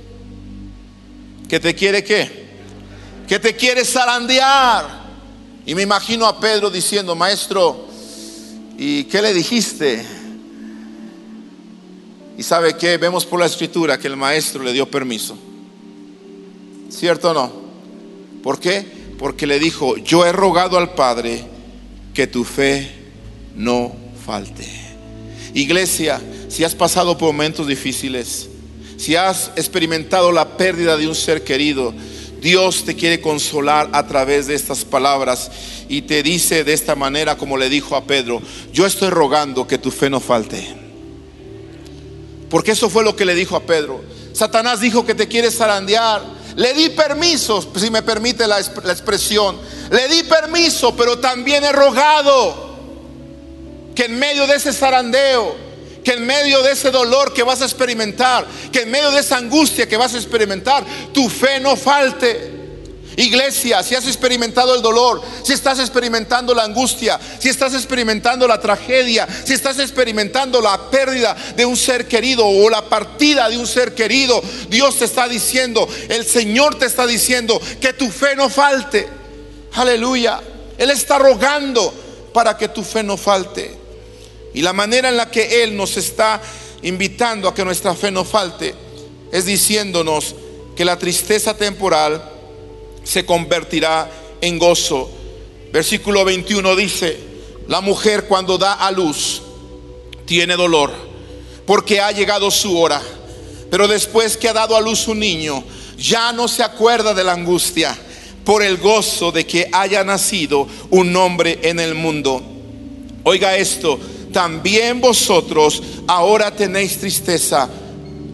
que 1.48 1.58
te 1.58 1.74
quiere 1.74 2.04
qué? 2.04 2.44
Que 3.26 3.40
te 3.40 3.56
quiere 3.56 3.84
zarandear. 3.84 5.02
Y 5.66 5.74
me 5.74 5.82
imagino 5.82 6.26
a 6.26 6.38
Pedro 6.38 6.70
diciendo, 6.70 7.16
maestro, 7.16 7.88
¿y 8.78 9.04
qué 9.04 9.20
le 9.20 9.34
dijiste? 9.34 10.23
Y 12.37 12.42
sabe 12.42 12.77
que 12.77 12.97
vemos 12.97 13.25
por 13.25 13.40
la 13.40 13.47
escritura 13.47 13.99
que 13.99 14.09
el 14.09 14.16
maestro 14.16 14.62
le 14.62 14.73
dio 14.73 14.90
permiso. 14.90 15.37
¿Cierto 16.90 17.31
o 17.31 17.35
no? 17.35 17.53
¿Por 18.42 18.59
qué? 18.59 18.85
Porque 19.18 19.47
le 19.47 19.59
dijo, 19.59 19.97
yo 19.97 20.27
he 20.27 20.33
rogado 20.33 20.79
al 20.79 20.94
Padre 20.94 21.44
que 22.12 22.27
tu 22.27 22.44
fe 22.44 22.90
no 23.55 23.94
falte. 24.25 24.66
Iglesia, 25.55 26.20
si 26.49 26.64
has 26.64 26.75
pasado 26.75 27.16
por 27.16 27.33
momentos 27.33 27.66
difíciles, 27.66 28.49
si 28.97 29.16
has 29.16 29.51
experimentado 29.57 30.33
la 30.33 30.57
pérdida 30.57 30.97
de 30.97 31.09
un 31.09 31.14
ser 31.14 31.44
querido, 31.44 31.94
Dios 32.40 32.85
te 32.85 32.94
quiere 32.94 33.20
consolar 33.20 33.88
a 33.92 34.07
través 34.07 34.47
de 34.47 34.55
estas 34.55 34.85
palabras 34.85 35.51
y 35.88 36.03
te 36.03 36.23
dice 36.23 36.62
de 36.62 36.75
esta 36.75 36.94
manera 36.94 37.37
como 37.37 37.57
le 37.57 37.68
dijo 37.68 37.97
a 37.97 38.05
Pedro, 38.05 38.42
yo 38.73 38.85
estoy 38.87 39.11
rogando 39.11 39.66
que 39.66 39.79
tu 39.79 39.90
fe 39.90 40.11
no 40.11 40.20
falte. 40.20 40.84
Porque 42.55 42.71
eso 42.71 42.88
fue 42.88 43.03
lo 43.03 43.17
que 43.17 43.25
le 43.25 43.35
dijo 43.35 43.57
a 43.57 43.67
Pedro. 43.67 44.01
Satanás 44.33 44.79
dijo 44.79 45.05
que 45.05 45.17
te 45.17 45.27
quiere 45.27 45.51
zarandear. 45.51 46.23
Le 46.55 46.73
di 46.73 46.88
permiso, 46.90 47.61
si 47.75 47.90
me 47.90 48.01
permite 48.01 48.47
la, 48.47 48.61
la 48.85 48.93
expresión. 48.93 49.59
Le 49.90 50.07
di 50.07 50.23
permiso, 50.23 50.95
pero 50.95 51.19
también 51.19 51.64
he 51.64 51.73
rogado 51.73 52.77
que 53.93 54.05
en 54.05 54.17
medio 54.21 54.47
de 54.47 54.55
ese 54.55 54.73
zarandeo, 54.73 55.57
que 56.05 56.12
en 56.12 56.25
medio 56.25 56.62
de 56.62 56.71
ese 56.71 56.93
dolor 56.93 57.35
que 57.35 57.43
vas 57.43 57.61
a 57.61 57.64
experimentar, 57.64 58.47
que 58.71 58.83
en 58.83 58.90
medio 58.93 59.11
de 59.11 59.19
esa 59.19 59.37
angustia 59.37 59.88
que 59.88 59.97
vas 59.97 60.14
a 60.14 60.19
experimentar, 60.19 60.85
tu 61.12 61.29
fe 61.29 61.59
no 61.59 61.75
falte. 61.75 62.63
Iglesia, 63.16 63.83
si 63.83 63.94
has 63.94 64.07
experimentado 64.07 64.74
el 64.74 64.83
dolor, 64.83 65.22
si 65.44 65.53
estás 65.53 65.79
experimentando 65.79 66.55
la 66.55 66.64
angustia, 66.64 67.20
si 67.38 67.48
estás 67.48 67.74
experimentando 67.74 68.48
la 68.48 68.61
tragedia, 68.61 69.29
si 69.44 69.53
estás 69.53 69.79
experimentando 69.79 70.61
la 70.61 70.90
pérdida 70.90 71.37
de 71.57 71.64
un 71.64 71.77
ser 71.77 72.09
querido 72.09 72.46
o 72.46 72.68
la 72.68 72.88
partida 72.88 73.48
de 73.48 73.57
un 73.57 73.66
ser 73.66 73.94
querido, 73.94 74.42
Dios 74.68 74.98
te 74.98 75.05
está 75.05 75.29
diciendo, 75.29 75.88
el 76.09 76.24
Señor 76.24 76.79
te 76.79 76.87
está 76.87 77.07
diciendo 77.07 77.61
que 77.81 77.92
tu 77.92 78.11
fe 78.11 78.35
no 78.35 78.48
falte. 78.48 79.09
Aleluya. 79.74 80.40
Él 80.77 80.90
está 80.90 81.18
rogando 81.18 81.92
para 82.33 82.57
que 82.57 82.68
tu 82.68 82.83
fe 82.83 83.03
no 83.03 83.16
falte. 83.16 83.77
Y 84.55 84.62
la 84.62 84.72
manera 84.72 85.09
en 85.09 85.16
la 85.16 85.31
que 85.31 85.62
Él 85.62 85.77
nos 85.77 85.96
está 85.96 86.40
invitando 86.83 87.48
a 87.48 87.55
que 87.55 87.64
nuestra 87.64 87.94
fe 87.94 88.11
no 88.11 88.24
falte 88.24 88.74
es 89.31 89.46
diciéndonos 89.46 90.35
que 90.77 90.85
la 90.85 90.98
tristeza 90.98 91.57
temporal 91.57 92.34
se 93.05 93.25
convertirá 93.25 94.11
en 94.40 94.59
gozo. 94.59 95.11
Versículo 95.73 96.25
21 96.25 96.75
dice, 96.77 97.19
la 97.69 97.81
mujer 97.81 98.27
cuando 98.27 98.59
da 98.59 98.75
a 98.75 98.90
luz 98.90 99.43
tiene 100.27 100.57
dolor 100.57 101.05
porque 101.67 102.01
ha 102.01 102.12
llegado 102.12 102.51
su 102.51 102.79
hora. 102.79 103.01
Pero 103.71 103.88
después 103.88 104.37
que 104.37 104.49
ha 104.49 104.53
dado 104.53 104.77
a 104.77 104.81
luz 104.81 105.09
un 105.09 105.19
niño, 105.19 105.64
ya 105.99 106.33
no 106.33 106.49
se 106.49 106.62
acuerda 106.62 107.14
de 107.14 107.25
la 107.25 107.33
angustia 107.33 107.97
por 108.45 108.62
el 108.62 108.77
gozo 108.77 109.33
de 109.33 109.47
que 109.47 109.69
haya 109.73 110.05
nacido 110.05 110.69
un 110.90 111.14
hombre 111.17 111.59
en 111.62 111.81
el 111.81 111.95
mundo. 111.95 112.43
Oiga 113.25 113.57
esto, 113.57 113.99
también 114.33 115.01
vosotros 115.01 115.83
ahora 116.07 116.55
tenéis 116.55 116.99
tristeza, 116.99 117.69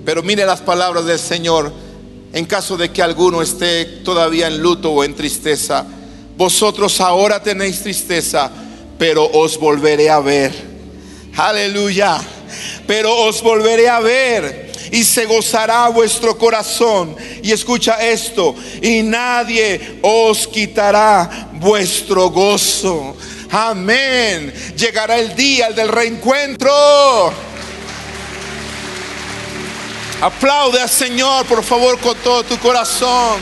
pero 0.04 0.22
mire 0.22 0.44
las 0.44 0.60
palabras 0.60 1.04
del 1.04 1.18
Señor 1.18 1.72
en 2.32 2.44
caso 2.44 2.76
de 2.76 2.90
que 2.90 3.02
alguno 3.02 3.42
esté 3.42 3.84
todavía 4.04 4.46
en 4.46 4.58
luto 4.58 4.90
o 4.90 5.04
en 5.04 5.14
tristeza. 5.14 5.84
Vosotros 6.36 7.00
ahora 7.00 7.42
tenéis 7.42 7.82
tristeza, 7.82 8.50
pero 8.98 9.28
os 9.32 9.58
volveré 9.58 10.10
a 10.10 10.20
ver. 10.20 10.52
Aleluya. 11.36 12.18
Pero 12.86 13.14
os 13.26 13.42
volveré 13.42 13.88
a 13.88 14.00
ver 14.00 14.70
y 14.90 15.04
se 15.04 15.24
gozará 15.26 15.88
vuestro 15.88 16.36
corazón. 16.36 17.16
Y 17.42 17.52
escucha 17.52 17.94
esto, 18.00 18.54
y 18.82 19.02
nadie 19.02 19.98
os 20.02 20.46
quitará 20.48 21.50
vuestro 21.54 22.30
gozo. 22.30 23.16
Amén. 23.50 24.52
Llegará 24.76 25.18
el 25.18 25.34
día 25.34 25.70
del 25.70 25.88
reencuentro. 25.88 26.70
Aplaude 30.20 30.80
al 30.80 30.88
Señor, 30.90 31.46
por 31.46 31.64
favor, 31.64 31.98
con 31.98 32.16
todo 32.18 32.42
tu 32.44 32.58
corazón. 32.58 33.40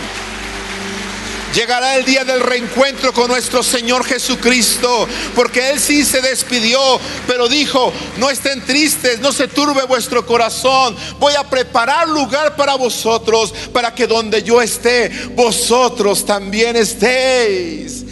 Llegará 1.55 1.97
el 1.97 2.05
día 2.05 2.25
del 2.25 2.41
reencuentro 2.41 3.13
con 3.13 3.27
nuestro 3.27 3.65
Señor 3.65 4.05
Jesucristo, 4.05 5.09
porque 5.35 5.71
Él 5.71 5.81
sí 5.81 6.05
se 6.05 6.21
despidió, 6.21 6.79
pero 7.27 7.49
dijo, 7.49 7.93
no 8.19 8.31
estén 8.31 8.65
tristes, 8.65 9.19
no 9.19 9.33
se 9.33 9.49
turbe 9.49 9.85
vuestro 9.87 10.25
corazón, 10.25 10.95
voy 11.19 11.35
a 11.35 11.49
preparar 11.49 12.09
lugar 12.09 12.55
para 12.55 12.77
vosotros, 12.77 13.53
para 13.73 13.93
que 13.93 14.07
donde 14.07 14.43
yo 14.43 14.61
esté, 14.63 15.11
vosotros 15.35 16.25
también 16.25 16.77
estéis. 16.77 18.05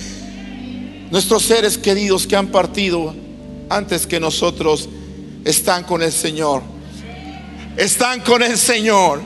Nuestros 1.10 1.44
seres 1.44 1.78
queridos 1.78 2.26
que 2.26 2.34
han 2.34 2.48
partido 2.48 3.14
antes 3.68 4.06
que 4.06 4.18
nosotros 4.18 4.88
están 5.44 5.84
con 5.84 6.02
el 6.02 6.10
Señor, 6.10 6.62
están 7.76 8.20
con 8.20 8.42
el 8.42 8.56
Señor, 8.56 9.22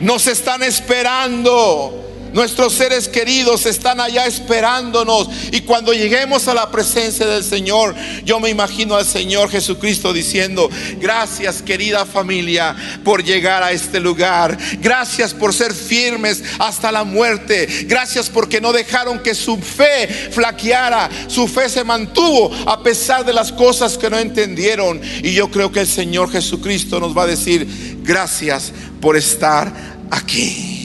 nos 0.00 0.26
están 0.26 0.62
esperando 0.62 2.05
Nuestros 2.36 2.74
seres 2.74 3.08
queridos 3.08 3.64
están 3.64 3.98
allá 3.98 4.26
esperándonos. 4.26 5.26
Y 5.52 5.62
cuando 5.62 5.94
lleguemos 5.94 6.46
a 6.48 6.52
la 6.52 6.70
presencia 6.70 7.26
del 7.26 7.42
Señor, 7.42 7.94
yo 8.26 8.38
me 8.40 8.50
imagino 8.50 8.94
al 8.94 9.06
Señor 9.06 9.48
Jesucristo 9.48 10.12
diciendo, 10.12 10.68
gracias 11.00 11.62
querida 11.62 12.04
familia 12.04 12.76
por 13.02 13.24
llegar 13.24 13.62
a 13.62 13.72
este 13.72 14.00
lugar. 14.00 14.58
Gracias 14.80 15.32
por 15.32 15.54
ser 15.54 15.72
firmes 15.72 16.44
hasta 16.58 16.92
la 16.92 17.04
muerte. 17.04 17.86
Gracias 17.86 18.28
porque 18.28 18.60
no 18.60 18.70
dejaron 18.70 19.20
que 19.20 19.34
su 19.34 19.56
fe 19.56 20.06
flaqueara. 20.30 21.08
Su 21.28 21.48
fe 21.48 21.70
se 21.70 21.84
mantuvo 21.84 22.54
a 22.66 22.82
pesar 22.82 23.24
de 23.24 23.32
las 23.32 23.50
cosas 23.50 23.96
que 23.96 24.10
no 24.10 24.18
entendieron. 24.18 25.00
Y 25.22 25.32
yo 25.32 25.50
creo 25.50 25.72
que 25.72 25.80
el 25.80 25.88
Señor 25.88 26.30
Jesucristo 26.30 27.00
nos 27.00 27.16
va 27.16 27.22
a 27.22 27.28
decir, 27.28 27.96
gracias 28.02 28.74
por 29.00 29.16
estar 29.16 29.72
aquí. 30.10 30.75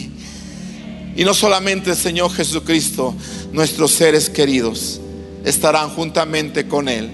Y 1.15 1.26
no 1.26 1.34
solamente 1.34 1.91
el 1.91 1.97
Señor 1.97 2.32
Jesucristo, 2.32 3.13
nuestros 3.52 3.91
seres 3.91 4.30
queridos 4.30 5.02
estarán 5.43 5.89
juntamente 5.89 6.67
con 6.67 6.88
Él. 6.88 7.10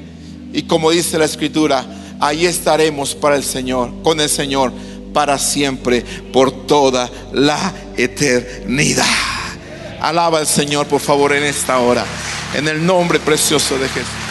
Y 0.54 0.64
como 0.64 0.92
dice 0.92 1.18
la 1.18 1.26
Escritura, 1.26 1.86
ahí 2.20 2.46
estaremos 2.46 3.16
para 3.16 3.36
el 3.36 3.44
Señor, 3.44 3.92
con 4.04 4.20
el 4.20 4.30
Señor, 4.30 4.72
para 5.14 5.38
siempre, 5.40 6.04
por 6.32 6.68
toda 6.68 7.10
la 7.34 7.74
eternidad. 7.98 9.06
Alaba 10.00 10.40
al 10.40 10.48
Señor, 10.48 10.88
por 10.88 11.02
favor, 11.02 11.34
en 11.34 11.44
esta 11.44 11.80
hora, 11.80 12.06
en 12.54 12.68
el 12.68 12.86
nombre 12.86 13.20
precioso 13.20 13.78
de 13.78 13.90
Jesús. 13.90 14.27